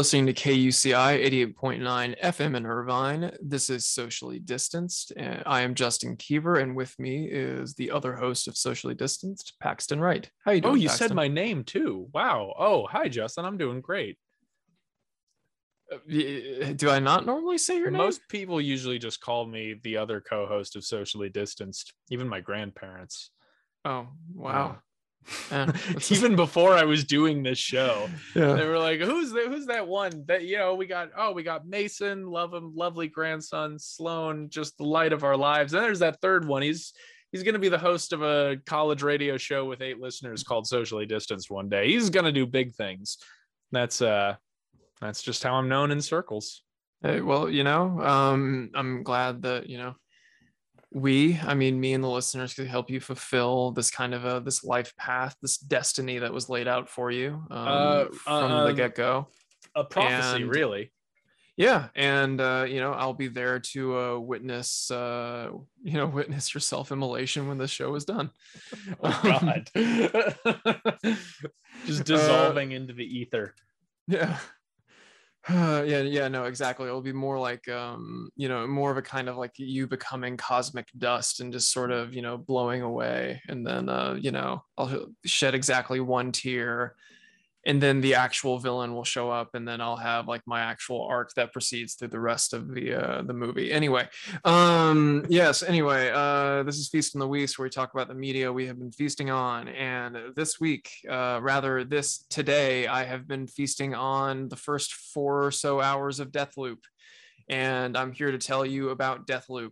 [0.05, 3.35] Listening to KUCI 88.9 FM in Irvine.
[3.41, 5.11] This is Socially Distanced.
[5.17, 9.55] And I am Justin Keever, and with me is the other host of Socially Distanced,
[9.59, 10.29] Paxton Wright.
[10.45, 10.71] How you doing?
[10.71, 11.07] Oh, you Paxton?
[11.07, 12.07] said my name too.
[12.13, 12.53] Wow.
[12.55, 13.45] Oh, hi, Justin.
[13.45, 14.19] I'm doing great.
[15.91, 15.97] Uh,
[16.75, 17.97] Do I not normally say your name?
[17.97, 21.95] Most people usually just call me the other co-host of Socially Distanced.
[22.11, 23.31] Even my grandparents.
[23.83, 24.77] Oh, wow.
[25.51, 28.53] Yeah, that's- Even before I was doing this show, Yeah.
[28.53, 29.47] they were like, "Who's that?
[29.47, 31.09] Who's that one that you know we got?
[31.17, 35.73] Oh, we got Mason, love him, lovely grandson, Sloan, just the light of our lives."
[35.73, 36.61] And there's that third one.
[36.61, 36.93] He's
[37.31, 40.67] he's going to be the host of a college radio show with eight listeners called
[40.67, 41.91] Socially Distanced one day.
[41.91, 43.17] He's going to do big things.
[43.71, 44.35] That's uh,
[45.01, 46.61] that's just how I'm known in circles.
[47.01, 49.95] Hey, well, you know, um, I'm glad that you know
[50.97, 54.39] we i mean me and the listeners could help you fulfill this kind of a
[54.39, 58.63] this life path this destiny that was laid out for you um, Uh, from uh,
[58.63, 59.27] the um, get-go
[59.75, 60.91] A prophecy, And- really.
[61.57, 65.49] yeah and uh you know i'll be there to uh witness uh
[65.83, 68.31] you know witness your self-immolation when the show is done
[69.03, 69.69] Oh God.
[71.85, 73.53] Just dissolving into the ether.
[74.07, 74.37] yeah Uh,
[75.49, 79.29] yeah yeah no exactly it'll be more like um you know more of a kind
[79.29, 83.65] of like you becoming cosmic dust and just sort of you know blowing away and
[83.65, 86.95] then uh you know i'll shed exactly one tear
[87.65, 91.05] and then the actual villain will show up and then i'll have like my actual
[91.05, 93.71] arc that proceeds through the rest of the uh the movie.
[93.71, 94.07] Anyway
[94.43, 98.13] um yes anyway uh this is feast on the weeks where we talk about the
[98.13, 99.67] media we have been feasting on.
[99.67, 105.45] And this week uh rather this today i have been feasting on the first four
[105.45, 106.79] or so hours of Deathloop
[107.49, 109.71] and i'm here to tell you about Deathloop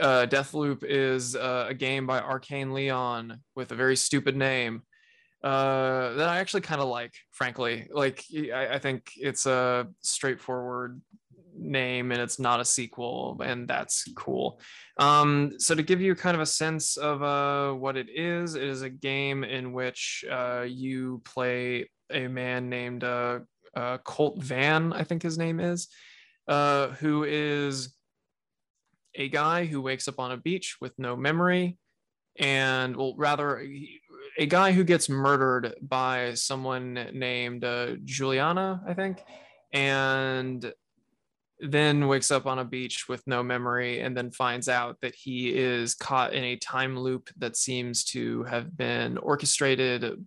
[0.00, 4.82] uh, Deathloop is uh, a game by Arkane Lyon with a very stupid name
[5.44, 7.86] uh, that I actually kind of like, frankly.
[7.92, 11.02] Like, I, I think it's a straightforward
[11.54, 14.58] name and it's not a sequel, and that's cool.
[14.98, 18.62] Um, so, to give you kind of a sense of uh, what it is, it
[18.62, 23.40] is a game in which uh, you play a man named uh,
[23.76, 25.88] uh, Colt Vahn, I think his name is,
[26.48, 27.94] who is
[29.14, 31.78] a guy who wakes up on a beach with no memory
[32.36, 34.00] and well rather he-
[34.38, 39.22] a guy who gets murdered by someone named uh, julianna i think
[39.72, 40.72] and
[41.60, 45.54] then wakes up on a beach with no memory and then finds out that he
[45.54, 50.26] is caught in a time loop that seems to have been orchestrated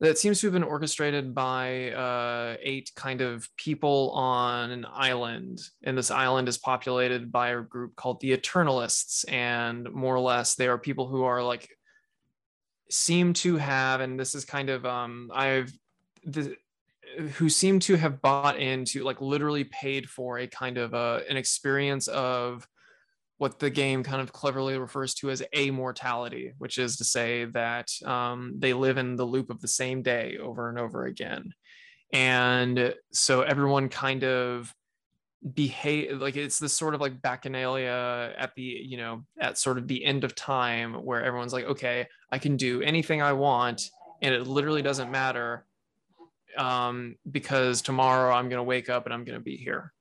[0.00, 5.60] that seems to have been orchestrated by uh, eight kind of people on an island.
[5.84, 9.24] And this island is populated by a group called the Eternalists.
[9.32, 11.75] And more or less, they are people who are like,
[12.90, 15.72] seem to have, and this is kind of, um, I've,
[16.24, 16.56] the,
[17.34, 21.36] who seem to have bought into, like, literally paid for a kind of uh, an
[21.36, 22.66] experience of
[23.38, 27.90] what the game kind of cleverly refers to as amortality, which is to say that
[28.04, 31.52] um, they live in the loop of the same day over and over again.
[32.12, 34.74] And so everyone kind of
[35.54, 39.86] behave like it's this sort of like bacchanalia at the you know at sort of
[39.86, 43.90] the end of time where everyone's like okay i can do anything i want
[44.22, 45.64] and it literally doesn't matter
[46.58, 49.92] um because tomorrow i'm going to wake up and i'm going to be here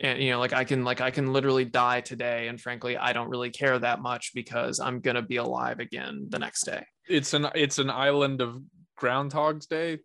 [0.00, 3.12] and you know like i can like i can literally die today and frankly i
[3.12, 6.84] don't really care that much because i'm going to be alive again the next day
[7.08, 8.60] It's an it's an island of
[9.00, 9.98] Groundhog's Day.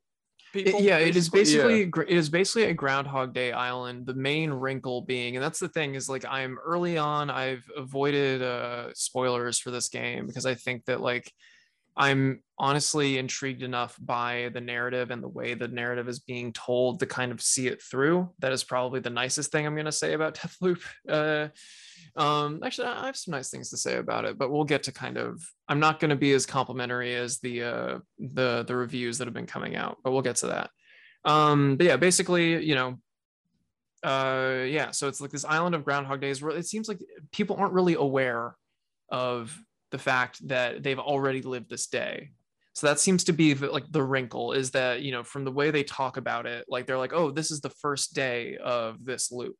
[0.56, 1.40] It- People, yeah, it is Yeah.
[1.40, 4.06] basically gr- it is basically a Groundhog Day island.
[4.06, 7.30] The main wrinkle being, and that's the thing is like I'm early on.
[7.30, 11.32] I've avoided uh, spoilers for this game because I think that like
[11.98, 17.00] I'm honestly intrigued enough by the narrative and the way the narrative is being told
[17.00, 18.30] to kind of see it through.
[18.40, 20.82] That is probably the nicest thing I'm going to say about Deathloop.
[21.08, 21.48] Uh,
[22.20, 24.92] um, actually, I have some nice things to say about it, but we'll get to
[24.92, 25.42] kind of.
[25.68, 29.34] I'm not going to be as complimentary as the uh, the the reviews that have
[29.34, 30.70] been coming out, but we'll get to that.
[31.26, 33.00] Um, but yeah, basically, you know,
[34.04, 34.92] uh, yeah.
[34.92, 37.00] So it's like this island of Groundhog Days where it seems like
[37.32, 38.56] people aren't really aware
[39.10, 39.58] of
[39.92, 42.32] the fact that they've already lived this day.
[42.74, 45.52] So that seems to be the, like the wrinkle is that you know from the
[45.52, 49.06] way they talk about it, like they're like, oh, this is the first day of
[49.06, 49.56] this loop.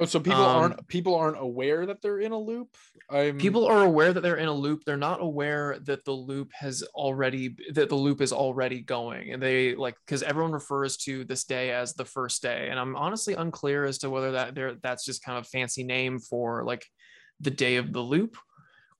[0.00, 2.68] Oh, so people Um, aren't people aren't aware that they're in a loop.
[3.10, 6.52] I'm people are aware that they're in a loop they're not aware that the loop
[6.54, 11.24] has already that the loop is already going and they like because everyone refers to
[11.24, 14.76] this day as the first day and i'm honestly unclear as to whether that there
[14.82, 16.86] that's just kind of fancy name for like
[17.40, 18.38] the day of the loop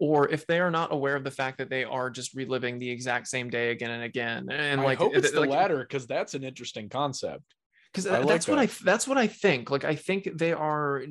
[0.01, 2.91] or if they are not aware of the fact that they are just reliving the
[2.91, 6.07] exact same day again and again and I like hope it's the like, latter because
[6.07, 7.45] that's an interesting concept.
[7.93, 9.71] because I like that's what I that's what I think.
[9.71, 11.03] Like I think they are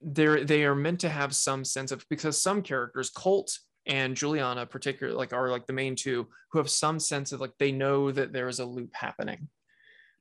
[0.00, 4.66] they're they are meant to have some sense of because some characters, Colt and Julianna,
[4.66, 8.10] particularly like are like the main two who have some sense of like they know
[8.10, 9.48] that there is a loop happening.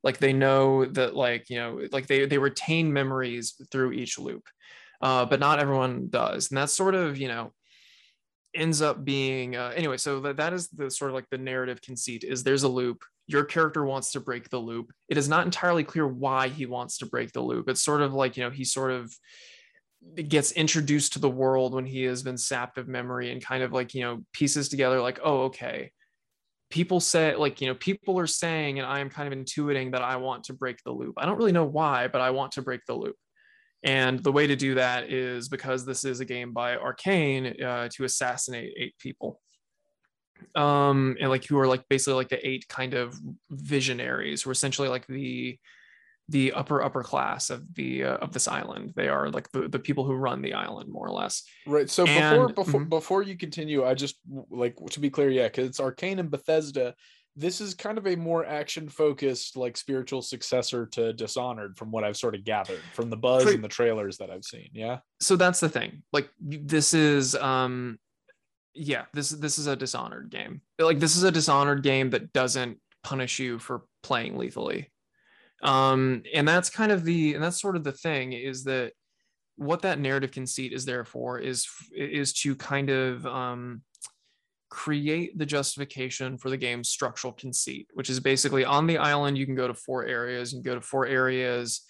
[0.04, 4.44] Like they know that like you know like they they retain memories through each loop,
[5.02, 7.54] uh, but not everyone does, and that's sort of you know
[8.56, 11.82] ends up being uh, anyway so that, that is the sort of like the narrative
[11.82, 13.04] conceit is there's a loop.
[13.28, 14.92] Your character wants to break the loop.
[15.08, 17.70] It is not entirely clear why he wants to break the loop.
[17.70, 19.14] It's sort of like you know he sort of
[20.28, 23.72] gets introduced to the world when he has been sapped of memory and kind of
[23.72, 25.92] like you know pieces together like oh okay.
[26.70, 30.02] People say like you know people are saying and i am kind of intuiting that
[30.02, 31.14] i want to break the loop.
[31.18, 33.16] I don't really know why but i want to break the loop
[33.84, 37.90] And the way to do that is because this is a game by Arkane uh,
[37.94, 39.42] to assassinate eight people.
[40.56, 43.18] Um, and like who are like basically like the eight kind of
[43.50, 45.58] visionaries who are essentially like the
[46.30, 48.94] the upper upper class of the uh, of this island.
[48.96, 51.44] They are like the, the people who run the island more or less.
[51.68, 51.90] Right.
[51.90, 52.90] So And- before before mhm.
[52.90, 54.16] before you continue, I just
[54.50, 56.96] like to be clear, yeah, because it's Arkane and Bethesda.
[57.36, 62.04] This is kind of a more action focused, like spiritual successor to Dishonored, from what
[62.04, 64.70] I've sort of gathered from the buzz and the trailers that I've seen.
[64.74, 65.00] Yeah.
[65.20, 67.98] so that's the thing like this is um
[68.76, 72.78] yeah this this is a dishonored game like this is a dishonored game that doesn't
[73.04, 74.92] punish you for playing lethally
[75.64, 78.92] um and that's kind of the and that's sort of the thing is that
[79.56, 83.82] what that narrative conceit is there for is is to kind of um
[84.74, 89.46] create the justification for the game's structural conceit which is basically on the island you
[89.46, 91.82] can go to four areas and go to four areas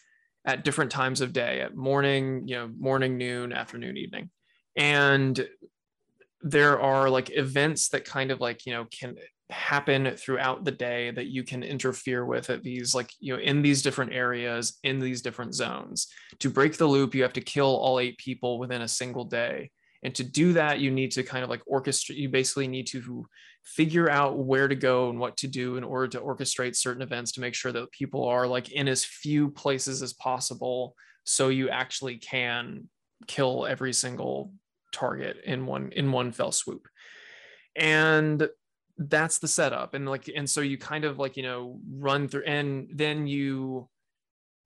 [0.45, 4.29] at different times of day at morning you know morning noon afternoon evening.
[4.75, 5.47] And
[6.41, 9.15] there are like events that kind of like you know can
[9.49, 13.61] happen throughout the day that you can interfere with at these like you know in
[13.61, 16.07] these different areas in these different zones.
[16.39, 19.71] To break the loop you have to kill all eight people within a single day
[20.03, 23.25] and to do that you need to kind of like orchestrate you basically need to
[23.63, 27.31] figure out where to go and what to do in order to orchestrate certain events
[27.31, 31.69] to make sure that people are like in as few places as possible so you
[31.69, 32.87] actually can
[33.27, 34.51] kill every single
[34.91, 36.87] target in one in one fell swoop.
[37.75, 38.47] And
[38.97, 39.93] that's the setup.
[39.93, 43.89] And like and so you kind of like you know run through and then you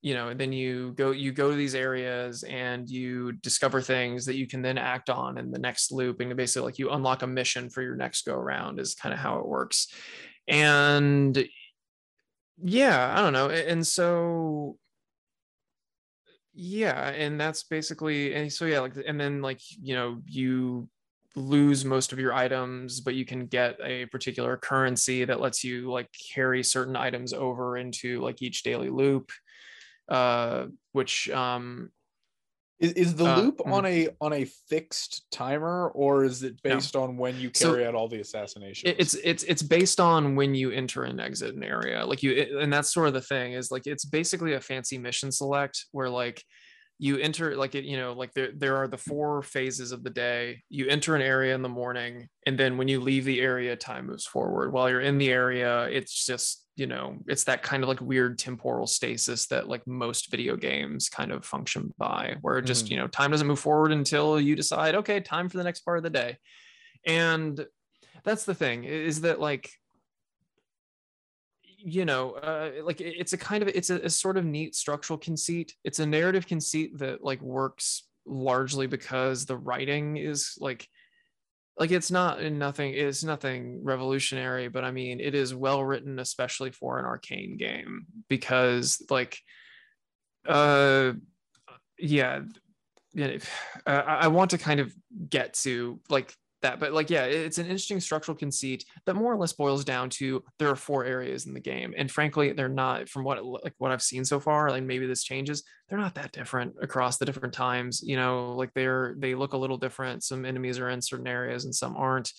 [0.01, 4.35] you know then you go you go to these areas and you discover things that
[4.35, 7.27] you can then act on in the next loop and basically like you unlock a
[7.27, 9.87] mission for your next go around is kind of how it works.
[10.47, 11.37] And
[12.63, 14.77] yeah i don't know and so
[16.53, 20.89] yeah and that's basically and so yeah like and then like you know you
[21.35, 25.91] lose most of your items but you can get a particular currency that lets you
[25.91, 29.31] like carry certain items over into like each daily loop
[30.09, 31.91] uh which um
[32.79, 36.75] Is, is the Uh, loop on a on a fixed timer, or is it No.
[36.75, 38.93] based on when you So, carry out all the assassinations?
[38.99, 42.51] it's it's it's based on when you enter and exit an area like you it-
[42.51, 46.09] and that's sort of the thing is like it's basically a fancy mission select where
[46.09, 46.43] like
[46.99, 50.09] you enter like it you know like there, there are the four phases of the
[50.11, 53.75] day you enter an area in the morning and then when you leave the area
[53.75, 57.83] time moves forward while you're in the area it's just you know it's that kind
[57.83, 62.61] of like weird temporal stasis that like most video games kind of function by where
[62.61, 62.91] just Mhm.
[62.91, 65.97] you know time doesn't move forward until you decide okay time for the next part
[65.97, 66.37] of the day
[67.05, 67.65] and
[68.23, 69.69] that's the thing is that like
[71.79, 75.17] you know uh, like it's a kind of it's a, a sort of neat structural
[75.17, 80.87] conceit it's a narrative conceit that like works largely because the writing is like
[81.79, 86.19] like it's not in nothing it's nothing revolutionary but i mean it is well written
[86.19, 89.37] especially for an arkane game because like
[90.47, 91.11] uh
[91.99, 92.41] yeah
[93.85, 94.93] I want to kind of
[95.29, 99.37] get to like that but like yeah it's an interesting structural conceit that more or
[99.37, 103.07] less boils down to there are four areas in the game and frankly they're not
[103.09, 106.31] from what like what i've seen so far like maybe this changes they're not that
[106.31, 110.45] different across the different times you know like they're they look a little different some
[110.45, 112.31] enemies are in certain areas and some aren't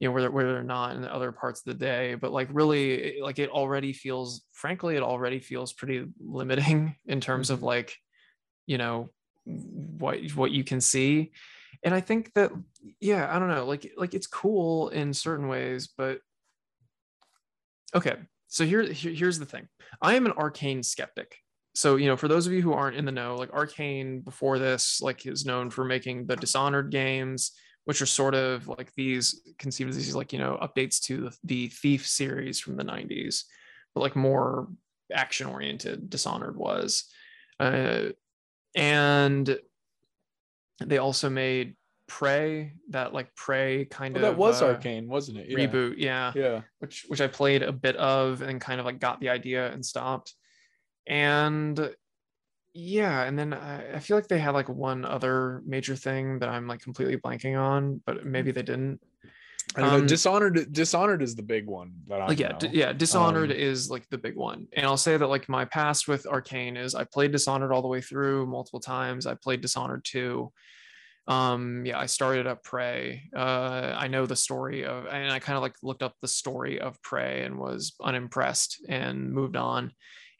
[0.00, 2.32] you know where they're, where they're not in the other parts of the day but
[2.32, 7.60] like really like it already feels frankly it already feels pretty limiting in terms of
[7.60, 7.64] Mhm.
[7.64, 7.96] like
[8.66, 9.10] you know
[9.44, 11.32] what what you can see
[11.82, 12.52] and i think that
[13.00, 16.20] yeah i don't know like like it's cool in certain ways but
[17.94, 18.16] okay
[18.52, 19.66] so here, here here's the thing.
[20.02, 21.38] I am an arkane skeptic.
[21.74, 24.58] So you know for those of you who aren't in the know like arkane before
[24.58, 27.52] this like is known for making the dishonored games
[27.84, 31.36] which are sort of like these conceived as these like you know updates to the,
[31.44, 33.44] the thief series from the 90s
[33.94, 34.68] but like more
[35.10, 37.04] action oriented dishonored was.
[37.58, 38.10] Uh,
[38.74, 39.58] and
[40.88, 41.76] they also made
[42.08, 45.48] prey that like prey kind Oh, of that was uh, Arkane, wasn't it?
[45.48, 45.66] Yeah.
[45.66, 46.62] reboot yeah Yeah.
[46.80, 49.84] which which I played a bit of and kind of like got the idea and
[49.84, 50.34] stopped.
[51.06, 51.94] And
[52.74, 56.48] yeah, and then I, I feel like they had like one other major thing that
[56.48, 59.00] I'm like completely blanking on, but maybe they didn't.
[59.76, 59.96] I don't know.
[59.98, 60.72] Um, Dishonored.
[60.72, 62.58] Dishonored is the big one that I Like yeah, know.
[62.58, 64.66] D- yeah, Dishonored Um, is like the big one.
[64.74, 67.88] And I'll say that like my past with Arkane is I played Dishonored all the
[67.88, 69.26] way through multiple times.
[69.26, 70.52] I played Dishonored 2.
[71.28, 73.30] Um yeah, I started up Prey.
[73.34, 76.80] Uh I know the story of and I kind of like looked up the story
[76.80, 79.92] of Prey and was unimpressed and moved on.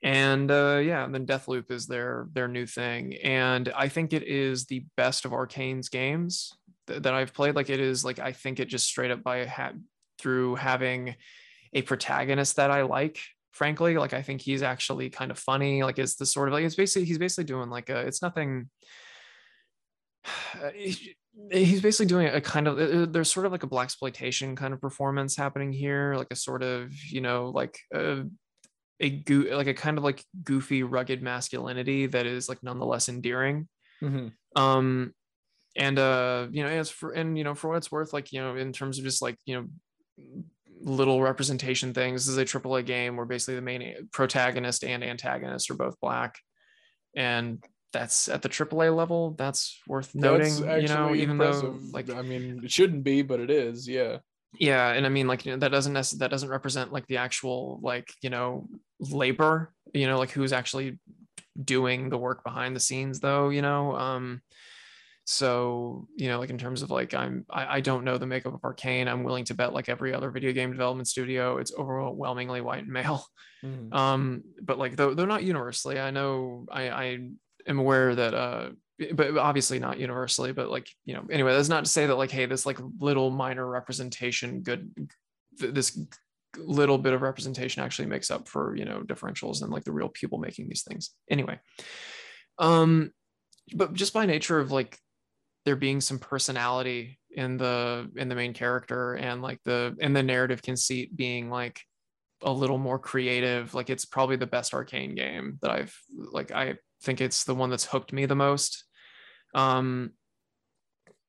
[0.03, 4.24] and uh, yeah, and then Deathloop is their their new thing, and I think it
[4.24, 6.51] is the best of Arkane's games
[6.87, 7.55] th- that I've played.
[7.55, 9.72] Like it is like I think it just straight up by ha-
[10.18, 11.16] through having
[11.72, 13.18] a protagonist that I like.
[13.53, 15.83] Frankly, like I think he's actually kind of funny.
[15.83, 18.70] Like it's the sort of like it's basically he's basically doing like a it's nothing.
[21.51, 24.80] he's basically doing a kind of uh, there's sort of like a blaxploitation kind of
[24.80, 28.24] performance happening here like a sort of you know like a,
[29.01, 33.68] a go- like a kind of like goofy rugged masculinity that is like nonetheless endearing
[34.03, 34.61] Mm-hmm.
[34.61, 35.14] um
[35.76, 38.40] and uh you know as for and you know for what it's worth like you
[38.40, 39.66] know in terms of just like you know
[40.84, 45.70] little representation things this is a AAA game where basically the main protagonist and antagonist
[45.70, 46.38] are both black
[47.14, 47.62] and
[47.92, 52.62] that's at the AAA level that's worth noting you know even though like I mean,
[52.64, 53.86] it shouldn't be, but it is.
[53.86, 54.18] Yeah.
[54.58, 57.80] yeah and i mean like you know, that doesn't that doesn't represent like the actual
[57.82, 58.66] like you know
[58.98, 60.98] labor you know like who's actually
[61.62, 64.40] doing the work behind the scenes though you know um
[65.24, 68.54] so you know like in terms of like i'm I, I don't know the makeup
[68.54, 69.06] of arkane.
[69.06, 72.92] I'm willing to bet like every other video game development studio it's overwhelmingly white and
[72.92, 73.24] male.
[73.64, 73.94] Mhm.
[73.94, 76.00] um but like though they're not universally.
[76.00, 77.18] I know i i
[77.66, 78.70] am aware that uh
[79.14, 82.30] but obviously not universally but like you know anyway that's not to say that like
[82.30, 84.92] hey this like little minor representation good
[85.58, 85.98] th- this
[86.58, 90.08] little bit of representation actually makes up for you know differentials and like the real
[90.08, 91.10] people making these things.
[91.30, 91.58] Anyway
[92.58, 93.12] um
[93.74, 94.98] but just by nature of like
[95.64, 100.22] there being some personality in the in the main character and like the and the
[100.22, 101.80] narrative conceit being like
[102.42, 106.74] a little more creative like it's probably the best arkane game that i've like i
[107.02, 108.84] think it's the one that's hooked me the most.
[109.54, 110.12] Um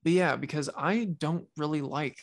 [0.03, 2.17] but yeah because i don't really like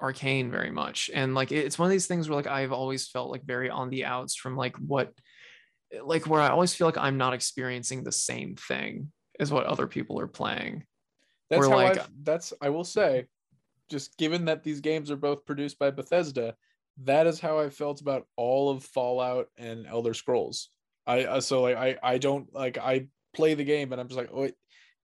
[0.00, 1.10] arkane very much.
[1.14, 3.88] And like it's one of these things where like i've always felt like very on
[3.88, 5.12] the outs from like what
[6.04, 9.86] like where i always feel like i'm not experiencing the same thing as what other
[9.86, 10.84] people are playing
[11.52, 12.06] That's how like- I.
[12.22, 13.26] That's I will say,
[13.90, 16.56] just given that these games are both produced by Bethesda,
[17.04, 20.70] that is how I felt about all of Fallout and Elder Scrolls.
[21.06, 24.18] I uh, so like I I don't like I play the game and I'm just
[24.18, 24.54] like, wait,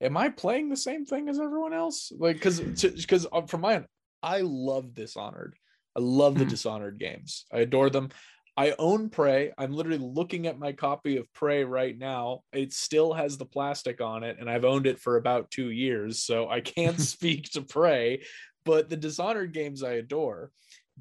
[0.00, 2.12] am I playing the same thing as everyone else?
[2.16, 3.86] Like, because because from my end,
[4.22, 5.56] I love Dishonored.
[5.96, 6.50] I love the Hmm.
[6.50, 7.44] Dishonored games.
[7.52, 8.10] I adore them.
[8.58, 9.52] I own Prey.
[9.56, 12.40] I'm literally looking at my copy of Prey right now.
[12.52, 16.24] It still has the plastic on it, and I've owned it for about two years,
[16.24, 18.24] so I can't speak to Prey.
[18.64, 20.50] But the Dishonored games I adore.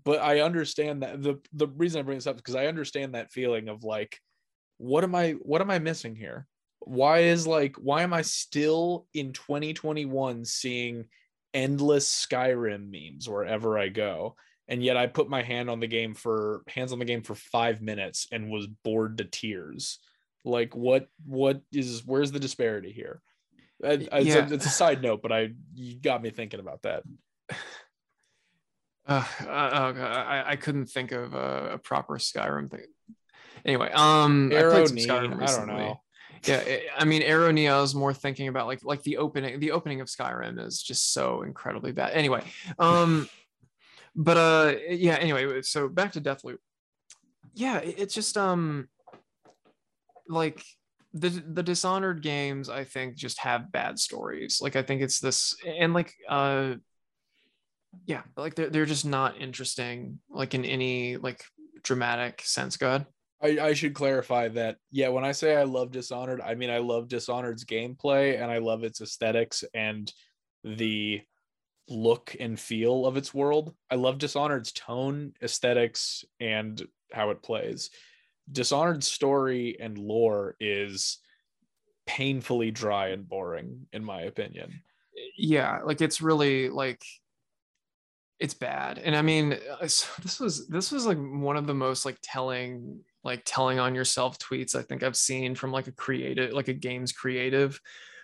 [0.03, 3.15] But I understand that the the reason I bring this up is because I understand
[3.15, 4.19] that feeling of like,
[4.77, 6.45] what am I what am I missing here?
[6.81, 11.05] Why is like why am I still in 2021 seeing
[11.55, 14.35] endless Skyrim memes wherever I go?
[14.67, 17.35] And yet I put my hand on the game for hands on the game for
[17.35, 19.99] five minutes and was bored to tears.
[20.45, 23.21] Like what what is where's the disparity here?
[23.83, 24.49] I- I- it's, Yeah.
[24.49, 27.03] a, it's a side note, but I you got me thinking about that.
[29.07, 32.85] uh, uh, I, I couldn't think of a, a proper Skyrim thing.
[33.65, 36.01] Anyway, um, I Arrow played some knee, Skyrim I don't know.
[36.45, 39.59] Yeah, it- I mean, Arrow Knee, I was more thinking about like like the opening.
[39.59, 42.11] The opening of Skyrim is just so incredibly bad.
[42.13, 42.43] Anyway,
[42.79, 43.27] um,
[44.17, 45.15] but uh, yeah.
[45.15, 46.57] Anyway, so back to Deathloop.
[47.53, 48.89] Yeah, it- it's just um,
[50.27, 50.61] like
[51.13, 52.69] the the Dishonored games.
[52.69, 54.59] I think just have bad stories.
[54.61, 56.75] Like I think it's this and like uh
[58.05, 61.43] yeah like they're, they're just not interesting like in any like
[61.83, 63.05] dramatic sense go ahead
[63.41, 66.79] I, I should clarify that yeah, when I say I love Dishonored, I mean I
[66.79, 70.11] love Dishonored's gameplay and I love its aesthetics and
[70.63, 71.21] the
[71.89, 73.73] look and feel of its world.
[73.89, 76.81] I love Dishonored's tone, aesthetics, and
[77.13, 77.89] how it plays.
[78.51, 81.19] Dishonored's story and lore is
[82.05, 84.81] painfully dry and boring, in my opinion.
[85.37, 87.01] yeah like it's really like
[88.39, 89.77] it's bad and i mean uh,
[90.21, 94.37] this was this was like one of the most like telling like telling on yourself
[94.37, 97.79] tweets i think i've seen from like a creative like a games creative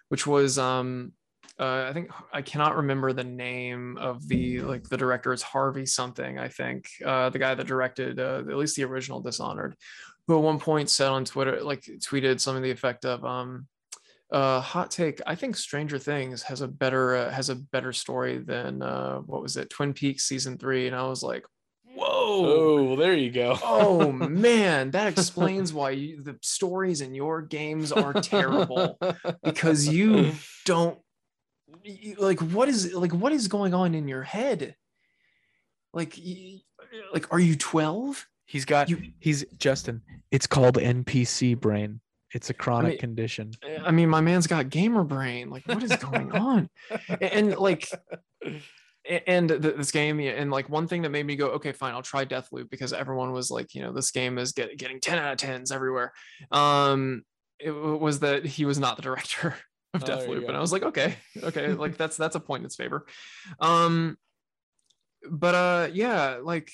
[0.09, 1.11] which was um
[1.59, 5.33] uh, I think I cannot remember the name of the like the director.
[5.33, 6.39] It's Harvey something.
[6.39, 9.75] I think uh, the guy that directed uh, at least the original Dishonored,
[10.27, 13.67] who at one point said on Twitter, like tweeted something to the effect of, um,
[14.31, 18.39] uh, "Hot take: I think Stranger Things has a better uh, has a better story
[18.39, 21.45] than uh, what was it, Twin Peaks season three, And I was like,
[21.93, 23.59] "Whoa." Oh, well, there you go.
[23.61, 28.97] Oh man, that explains why you, the stories in your games are terrible
[29.43, 30.31] because you
[30.65, 30.97] don't
[32.17, 34.75] like what is like what is going on in your head
[35.93, 36.17] like
[37.13, 40.01] like are you 12 He's got You- he's Justin.
[40.29, 42.01] It's called NPC brain.
[42.33, 43.51] It's a chronic mean- condition.
[43.83, 45.49] I mean, my man's got gamer brain.
[45.49, 46.69] Like, what is going on?
[47.09, 47.89] A- and like
[49.09, 52.01] and th- this game and like one thing that made me go okay fine i'll
[52.01, 55.33] try deathloop because everyone was like you know this game is get, getting 10 out
[55.33, 56.13] of 10s everywhere
[56.51, 57.23] um
[57.59, 59.55] it was that he was not the director
[60.03, 60.47] of Oh, deathloop.
[60.47, 63.05] And i was like okay okay like that's that's a point in its favor.
[63.59, 64.17] Um
[65.29, 66.71] but uh yeah like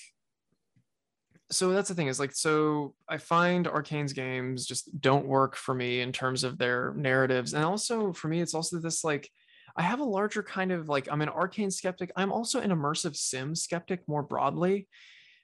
[1.52, 5.74] so that's the thing is like so i find arkane's games just don't work for
[5.74, 7.54] me in terms of their narratives.
[7.54, 9.30] And also for me it's also this like
[9.76, 12.12] i have a larger kind of like i'm an arcane skeptic.
[12.16, 14.88] I'm also an immersive sim skeptic more broadly.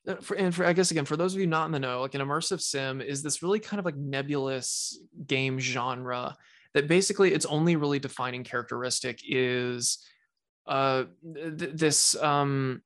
[0.08, 2.02] Uh, for, and for i guess again for those of you not in the know
[2.02, 6.38] like an immersive sim is this really kind of like nebulous game genre
[6.76, 9.98] that basically its only really defining characteristic is
[10.68, 12.82] uh th- this um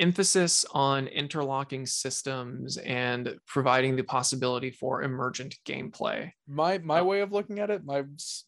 [0.00, 6.28] emphasis on interlocking systems and providing the possibility for emergent gameplay.
[6.48, 8.02] My my way of looking at it, my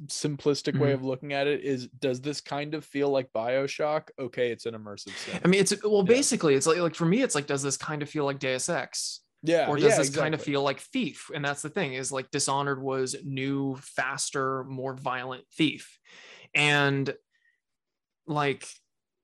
[0.08, 0.94] simplistic way Mhm.
[0.94, 4.08] of looking at it is does this kind of feel like BioShock?
[4.18, 5.40] Okay, it's an immersive sim.
[5.44, 6.16] I mean, it's well, Yeah.
[6.16, 8.68] basically, it's like like for me, it's like, does this kind of feel like Deus
[8.68, 11.30] Ex, yeah, or does yeah, this kind of feel like Thief?
[11.34, 15.98] And that's the thing is like Dishonored was new, faster, more violent Thief,
[16.54, 17.12] and
[18.26, 18.66] like,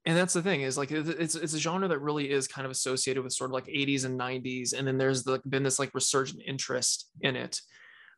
[0.04, 2.70] and that's the thing is like it's it's a genre that really is kind of
[2.70, 5.94] associated with sort of like 80s and 90s, and then there's like been this like
[5.94, 7.60] resurgent interest in it,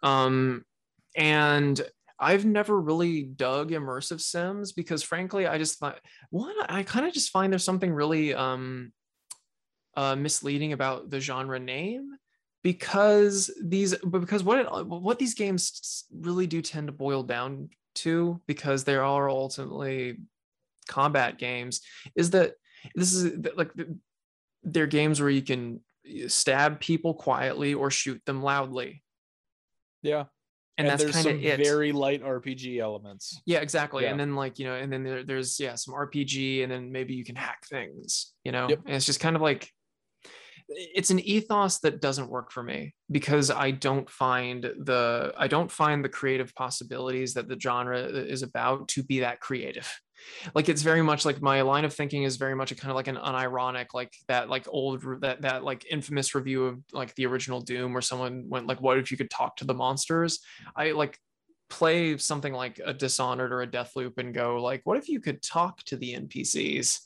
[0.02, 0.64] um,
[1.16, 1.80] and
[2.18, 5.96] I've never really dug immersive sims because frankly, I just find
[6.30, 8.92] one, I kind of just find there's something really um
[9.96, 12.10] uh misleading about the genre name
[12.62, 17.68] because these but because what it, what these games really do tend to boil down
[17.94, 20.18] to because they are ultimately
[20.88, 21.80] combat games
[22.16, 22.54] is that
[22.94, 23.70] this is like
[24.62, 25.80] they're games where you can
[26.26, 29.02] stab people quietly or shoot them loudly
[30.02, 30.24] yeah,
[30.76, 33.40] and, that's there's kind of some it very light RPG elements.
[33.46, 34.10] yeah exactly Yeah.
[34.10, 37.14] and then like you know and then there, there's yeah some rpg and then maybe
[37.14, 38.80] you can hack things you know Yep.
[38.86, 39.70] and it's just kind of like
[40.68, 45.70] it's an ethos that doesn't work for me because i don't find the i don't
[45.70, 49.90] find the creative possibilities that the genre is about to be that creative.
[50.54, 52.96] Like it's very much like my line of thinking is very much a kind of
[52.96, 57.26] like an unironic like that like old that that like infamous review of like the
[57.26, 60.40] original doom where someone went like what if you could talk to the monsters?
[60.76, 61.18] I like
[61.70, 65.42] play something like a dishonored or a Deathloop and go like what if you could
[65.42, 67.00] talk to the npcs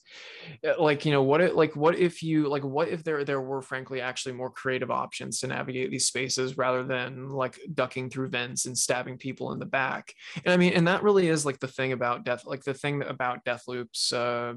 [0.67, 3.41] Uh, like you know what it like what if you like what if there there
[3.41, 8.29] were frankly actually more creative options to navigate these spaces rather than like ducking through
[8.29, 10.13] vents and stabbing people in the back?
[10.45, 13.03] And i mean and that really is like the thing about death like the thing
[13.03, 14.55] about deathloop's uh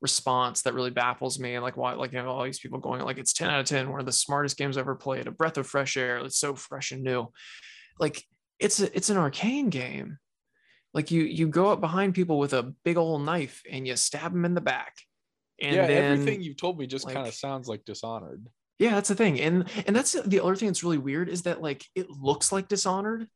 [0.00, 3.02] response that really baffles me and like why like you know all these people going
[3.02, 5.32] like it's 10 out of 10 one of the smartest games I've ever played a
[5.32, 7.28] breath of fresh air it's so fresh and new.
[7.98, 8.24] Like
[8.58, 10.18] it's a, it's an arkane game
[10.94, 14.32] like you you go up behind people with a big old knife and you stab
[14.32, 14.94] them in the back
[15.60, 18.46] and yeah, then everything you've told me just kind of sounds like Dishonored.
[18.78, 19.40] yeah, that's the thing.
[19.40, 22.68] And and that's the other thing that's really weird is that like it looks like
[22.68, 23.26] Dishonored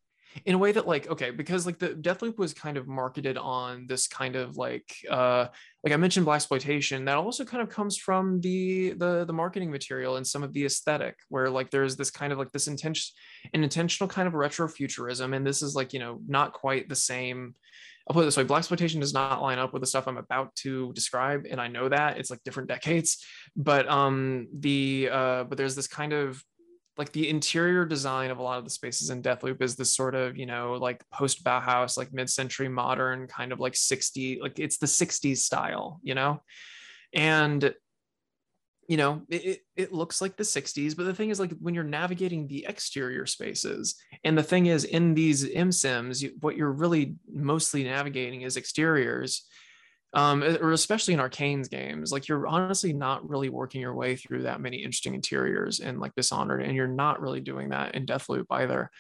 [0.45, 3.87] in a way that like okay, because like the Deathloop was kind of marketed on
[3.87, 5.47] this kind of like uh
[5.85, 10.17] like I mentioned blaxploitation that also kind of comes from the the the marketing material
[10.17, 13.15] and some of the aesthetic where like there's this kind of like this intention
[13.53, 17.55] an intentional kind of retrofuturism and this is like you know not quite the same
[18.09, 20.55] I'll put it this way: blaxploitation does not line up with the stuff I'm about
[20.57, 23.25] to describe, and I know that it's like different decades.
[23.55, 26.43] But um, the uh, but there's this kind of
[26.99, 30.15] like the interior design of a lot of the spaces in Deathloop is this sort
[30.15, 34.79] of you know like post Bauhaus, like mid-century modern kind of like 60 like it's
[34.79, 36.43] the 60s style, you know,
[37.15, 37.75] and
[38.89, 41.73] you know it, it, it looks like the 60s but the thing is like when
[41.73, 46.73] you're navigating the exterior spaces and the thing is in these msims you, what you're
[46.73, 49.47] really mostly navigating is exteriors
[50.15, 54.43] um, or especially in arkane's games like you're honestly not really working your way through
[54.43, 58.45] that many interesting interiors in like dishonored and you're not really doing that in deathloop
[58.51, 58.91] either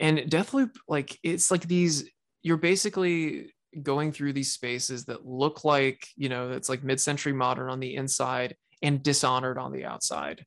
[0.00, 2.08] and deathloop like it's like these
[2.42, 7.70] you're basically going through these spaces that look like you know it's like mid-century modern
[7.70, 10.44] on the inside and dishonored on the outside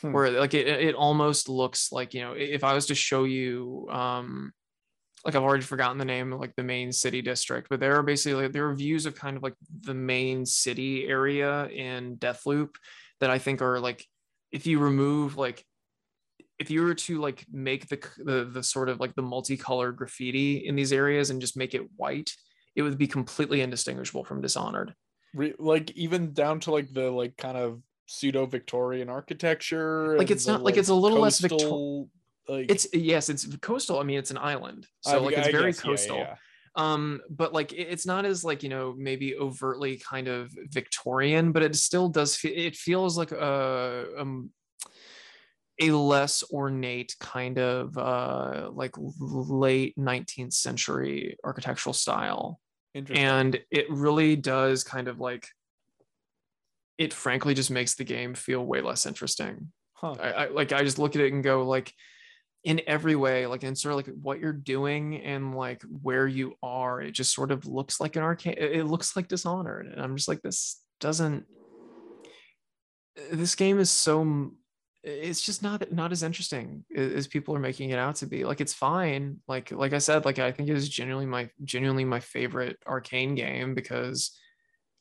[0.00, 0.12] Hmm.
[0.12, 3.86] where like it, it almost looks like you know if i was to show you
[3.90, 4.52] um
[5.24, 8.02] like i've already forgotten the name of like the main city district but there are
[8.02, 12.74] basically like, there are views of kind of like the main city area in deathloop
[13.20, 14.04] that i think are like
[14.52, 15.64] if you remove like
[16.58, 20.66] if you were to like make the the, the sort of like the multicolored graffiti
[20.66, 22.30] in these areas and just make it white
[22.76, 24.94] it would be completely indistinguishable from dishonored
[25.34, 30.16] Re- like even down to like the like kind of pseudo Victorian architecture.
[30.18, 32.08] Like, it's the, not- like, it's a little less Victor- coastal,
[32.48, 33.98] Like, it's yes it's coastal.
[33.98, 34.86] I mean it's an island.
[35.00, 36.18] So I- like it's I very guess, coastal.
[36.18, 36.36] yeah.
[36.76, 41.62] um but like it's not as like you know maybe overtly kind of victorian but
[41.62, 44.50] it still does fe- it feels like a um
[45.80, 52.60] a less ornate kind of uh like late 19th century architectural style.
[53.10, 55.48] And it really does kind of like
[56.96, 59.72] it frankly just makes the game feel way less interesting.
[59.94, 60.14] Huh.
[60.20, 61.92] I, I like I just look at it and go like
[62.64, 66.54] in every way, like in sort of like what you're doing and like where you
[66.62, 68.56] are, it just sort of looks like an arcade.
[68.58, 71.44] It it looks like Dishonored, and I'm just like this doesn't.
[73.30, 74.52] This game is so.
[75.02, 78.44] It's just not not as interesting as people are making it out to be.
[78.46, 79.40] Like it's fine.
[79.46, 83.36] Like like I said, like I think it is genuinely my genuinely my favorite arkane
[83.36, 84.34] game because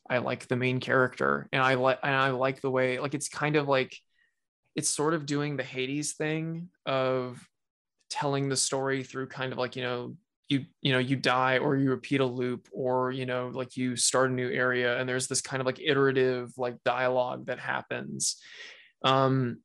[0.10, 3.30] I like the main character and I like and I like the way like it's
[3.30, 3.98] kind of like
[4.76, 7.42] it's sort of doing the Hades thing of
[8.14, 10.16] telling the story through kind of like you know
[10.50, 13.96] you you know you die or you repeat a loop or you know like you
[13.96, 18.38] start a new area and there's this kind of like iterative like dialogue that happens
[19.04, 19.58] um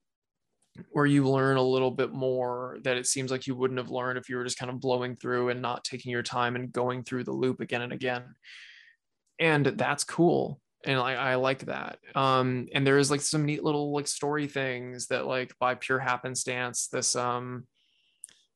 [0.93, 4.17] where you learn a little bit more that it seems like you wouldn't have learned
[4.17, 7.03] if you were just kind of blowing through and not taking your time and going
[7.03, 8.23] through the loop again and again.
[9.41, 10.61] And that's cool.
[10.85, 11.99] And I, I like that.
[12.15, 15.99] Um and there is like some neat little like story things that like by pure
[15.99, 17.67] happenstance this um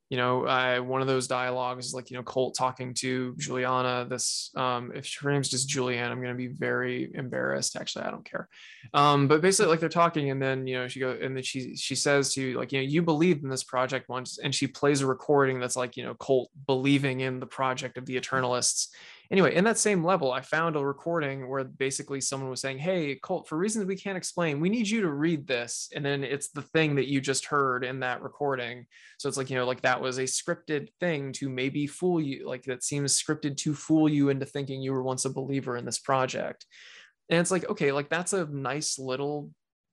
[0.09, 4.05] you know I, one of those dialogues is like you know colt talking to julianna
[4.09, 7.75] this um if her name's just julianne i'm going to be very embarrassed.
[7.75, 8.47] Actually i don't care.
[8.93, 11.75] Um but basically like they're talking and then you know she goes and then she
[11.75, 14.67] she says to you like you know you believed in this project once and she
[14.67, 18.89] plays a recording that's like you know colt believing in the project of the eternalists
[19.31, 23.15] anyway in that same level i found a recording where basically someone was saying hey
[23.15, 25.89] colt for reasons we can't explain we need you to read this.
[25.95, 28.85] And then it's the thing that you just heard in that recording.
[29.17, 32.47] So it's like you know like that was a scripted thing to maybe fool you
[32.47, 35.85] like that seems scripted to fool you into thinking you were once a believer in
[35.85, 36.65] this project.
[37.29, 39.51] And it's like okay like that's a nice little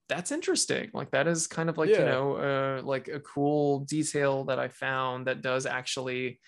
[0.09, 0.89] that's interesting.
[0.93, 4.67] Like that is kind of like you know uh, like a cool detail that i
[4.67, 6.39] found that does actually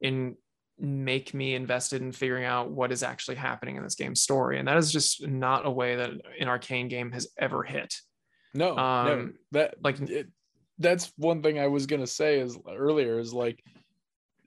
[0.00, 0.36] in
[0.78, 4.58] make me invested in figuring out what is actually happening in this game's story.
[4.58, 7.94] And that is just not a way that an arkane game has ever hit.
[8.54, 10.28] No, no, Um, that like- it,
[10.78, 13.62] that's one thing I was gonna say is earlier is like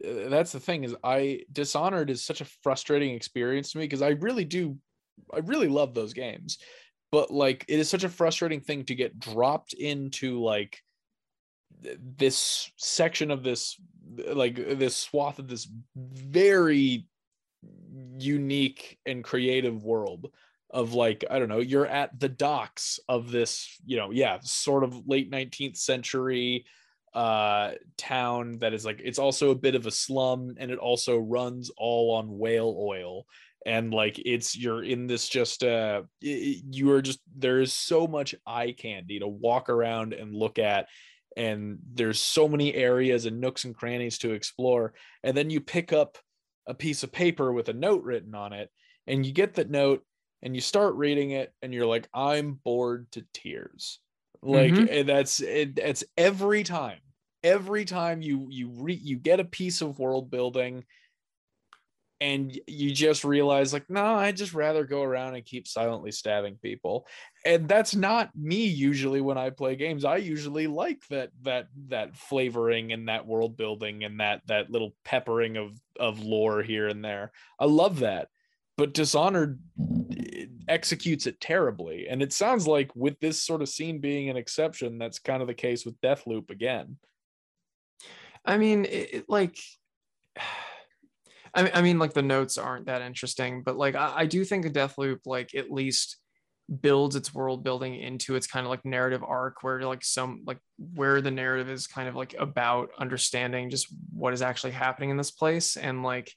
[0.06, 4.02] uh, that's the thing is I Dishonored is such a frustrating experience to me because
[4.04, 4.78] I really do
[5.34, 6.60] I really love those games,
[7.12, 10.80] but like it is such a frustrating thing to get dropped into like
[11.84, 13.76] th- this section of this
[14.34, 17.05] like this swath of this very
[18.18, 20.32] unique and creative world
[20.72, 24.84] of like i don't know you're at the docks of this you know yeah sort
[24.84, 26.66] of late 19th century
[27.14, 31.18] uh town that is like it's also a bit of a slum and it also
[31.18, 33.26] runs all on whale oil.
[33.66, 38.36] And like it's you're in this just uh you are just there is so much
[38.47, 40.88] eye candy to walk around and look at
[41.38, 45.94] and there's so many areas and nooks and crannies to explore and then you pick
[45.94, 46.18] up
[46.68, 48.70] a piece of paper with a note written on it
[49.08, 50.04] and you get that note
[50.42, 54.00] and you start reading it and you're like i'm bored to tears
[54.42, 54.88] like Mhm.
[54.90, 57.00] and that's it, it's every time
[57.44, 60.84] every time you you re, you get a piece of world building
[62.22, 66.55] and you just realize like no i'd just rather go around and keep silently stabbing
[66.61, 67.07] people.
[67.45, 70.03] And that's not me usually when i play games.
[70.03, 74.93] I usually like that that that flavoring and that world building and that that little
[75.05, 77.32] peppering of of lore here and there.
[77.59, 78.28] I love that.
[78.78, 79.59] But dishonored
[80.11, 82.07] eh, executes it terribly.
[82.09, 85.47] And it sounds like with this sort of scene being an exception that's kind of
[85.47, 86.97] the case with deathloop again.
[88.45, 89.57] I mean, it, like,
[91.54, 94.43] I mean, I mean, like the notes aren't that interesting, but like I, I do
[94.43, 96.18] think a Deathloop, like at least
[96.82, 100.60] builds its world building into its kind of like narrative arc where like some like
[100.93, 105.18] where the narrative is kind of like about understanding just what is actually happening in
[105.18, 105.78] this place.
[105.78, 106.32] And like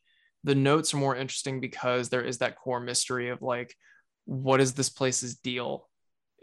[0.44, 3.74] the notes are more interesting because there is that core mystery of like
[4.24, 5.88] what is this place's deal?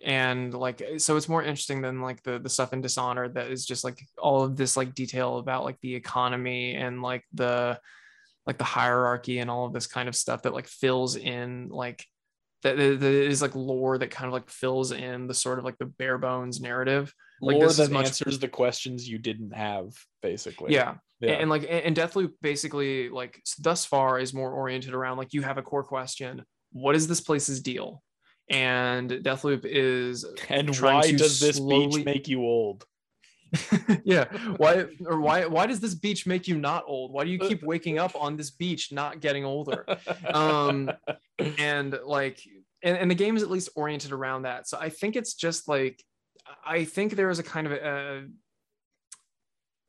[0.05, 3.65] And like so it's more interesting than like the the stuff in dishonored that is
[3.65, 7.79] just like all of this like detail about like the economy and like the
[8.49, 12.03] like the hierarchy and all of this kind of stuff that like fills in like
[12.63, 15.77] that, that is like lore that kind of like fills in the sort of like
[15.77, 17.13] the bare bones narrative.
[17.41, 19.93] Like, lore this that much- answers the questions you didn't have
[20.23, 20.73] basically.
[20.73, 20.95] Yeah.
[21.21, 21.33] Yeah.
[21.33, 25.43] and, and, like and deathloop basically like thus far is more oriented around like you
[25.43, 28.01] have a core question what is this place's deal?
[28.49, 32.83] And Deathloop is And why does this slowly- beach make you old?
[34.03, 34.25] yeah.
[34.57, 37.11] Why or why why does this beach make you not old?
[37.11, 39.85] Why do you keep waking up on this beach not getting older?
[40.33, 40.91] Um
[41.57, 42.41] and like
[42.83, 44.67] and, and the game is at least oriented around that.
[44.67, 46.03] So i think it's just like
[46.65, 48.25] i think there is a kind of a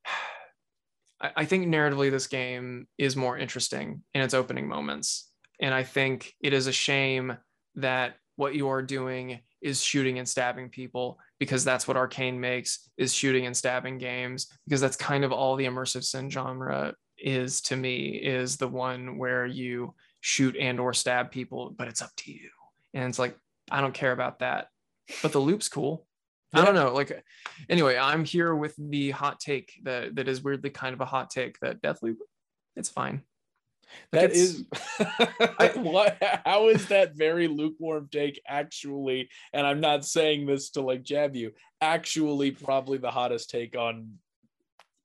[1.20, 5.30] I, I think narratively this game is more interesting in its opening moments.
[5.60, 7.36] And i think it is a shame
[7.76, 12.90] that what you are doing is shooting and stabbing people because that's what arkane makes
[12.96, 17.60] is shooting and stabbing games because that's kind of all the immersive sim genre is
[17.60, 22.10] to me is the one where you shoot and or stab people but it's up
[22.16, 22.48] to you.
[22.94, 23.36] And it's like
[23.70, 24.68] i don't care about that.
[25.22, 26.06] But the loop's cool.
[26.52, 27.24] I don't know like
[27.68, 31.30] anyway i'm here with the hot take that that is weirdly kind of a hot
[31.30, 32.16] take that deathloop
[32.74, 33.22] it's fine
[34.12, 34.64] That is
[35.76, 41.02] what how is that very lukewarm take actually and i'm not saying this to like
[41.02, 44.18] jab you actually probably the hottest take on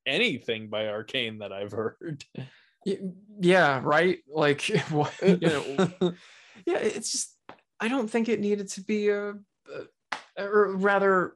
[0.06, 2.24] anything by arkane that i've heard?
[3.40, 4.20] Yeah right?
[4.28, 5.14] Like what?
[5.22, 6.14] Uh, uh, you know
[6.66, 7.36] yeah it's just
[7.80, 9.36] i don't think it needed to be a, a
[10.38, 11.36] or rather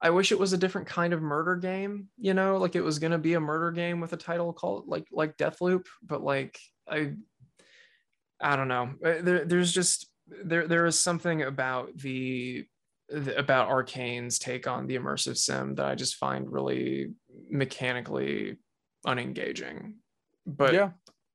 [0.00, 2.98] i wish it was a different kind of murder game you know like it was
[2.98, 6.58] going to be a murder game with a title called like like deathloop but like
[6.90, 7.12] i
[8.40, 8.90] i don't know.
[9.04, 10.08] Uh, there, there's just
[10.44, 12.64] there there is something about the
[13.08, 17.12] the- about arkane's take on the immersive sim that i just find really
[17.50, 18.56] mechanically
[19.06, 19.94] unengaging.
[20.46, 20.90] But yeah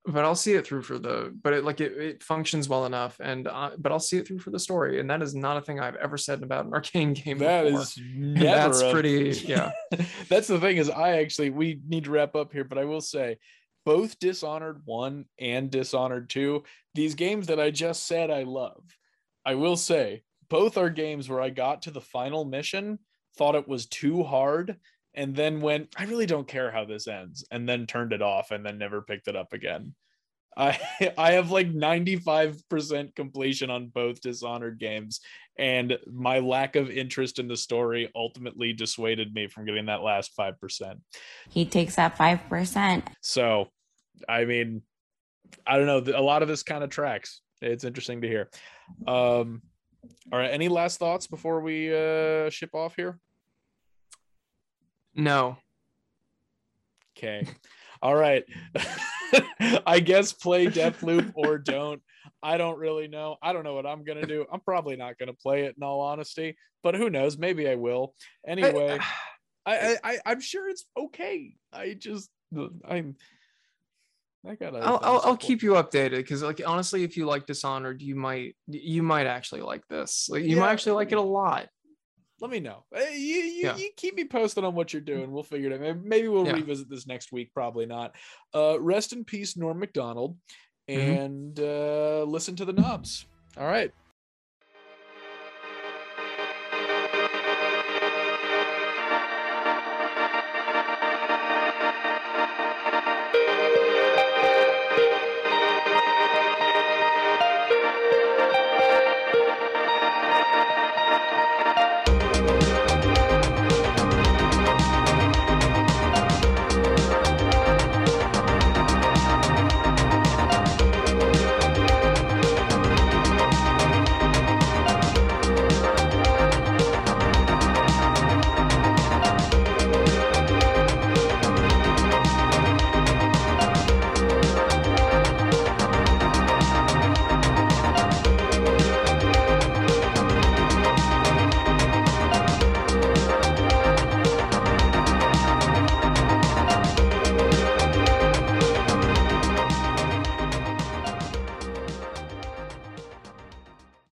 [0.06, 3.20] but I'll see it through for the but it like it, it functions well enough
[3.22, 5.62] and uh, but I'll see it through for the story and that is not a
[5.62, 7.82] thing I've ever said about an arkane game that before.
[7.82, 9.72] is never That's a- pretty yeah
[10.30, 13.00] that's the thing is i actually we need to wrap up here but i will
[13.02, 13.38] say
[13.86, 16.64] both dishonored 1 and dishonored 2
[16.96, 18.84] these games that i just said i love
[19.46, 23.00] i will say both are games where i got to the final mission
[23.38, 24.78] thought it was too hard
[25.16, 28.52] and then went i really don't care how this ends and then turned it off
[28.52, 29.94] and then never picked it up again
[30.58, 30.78] I
[31.18, 35.20] I have like 95% completion on both Dishonored games
[35.58, 40.32] and my lack of interest in the story ultimately dissuaded me from getting that last
[40.38, 41.00] 5%.
[41.50, 43.04] He takes that 5%.
[43.22, 43.68] So,
[44.28, 44.82] I mean,
[45.66, 47.42] I don't know, a lot of this kind of tracks.
[47.62, 48.50] It's interesting to hear.
[49.08, 49.62] Um
[50.32, 53.20] all right, any last thoughts before we uh ship off here?
[55.16, 55.58] No
[57.18, 57.48] Okay.
[58.02, 58.44] All right.
[59.88, 62.02] I guess play Deathloop or don't.
[62.42, 63.38] I don't really know.
[63.42, 64.46] I don't know what I'm gonna do.
[64.52, 67.38] I'm probably not gonna play it in all honesty, but who knows?
[67.38, 68.14] Maybe I will.
[68.48, 69.00] Anyway,
[69.66, 71.54] I, I, I I'm sure it's okay.
[71.72, 72.30] I just
[72.88, 73.16] I'm
[74.46, 74.80] I gotta.
[74.80, 78.56] I'll, I'll, I'll keep you updated because like honestly if you like dishonored you might
[78.68, 80.64] you might actually like this like you Yeah.
[80.64, 81.70] might actually like it a lot
[82.44, 82.84] Let me know.
[82.94, 83.78] Uh, You you, Yeah.
[83.78, 85.32] you keep me posted on what you're doing.
[85.32, 86.04] We'll figure it out.
[86.04, 86.56] Maybe- we'll Yeah.
[86.56, 87.54] revisit this next week.
[87.54, 88.18] Probably not.
[88.54, 90.38] Uh, rest in peace, Norm Macdonald,
[90.90, 90.98] Mhm.
[91.24, 93.28] and uh, listen to the knobs.
[93.56, 93.94] All right.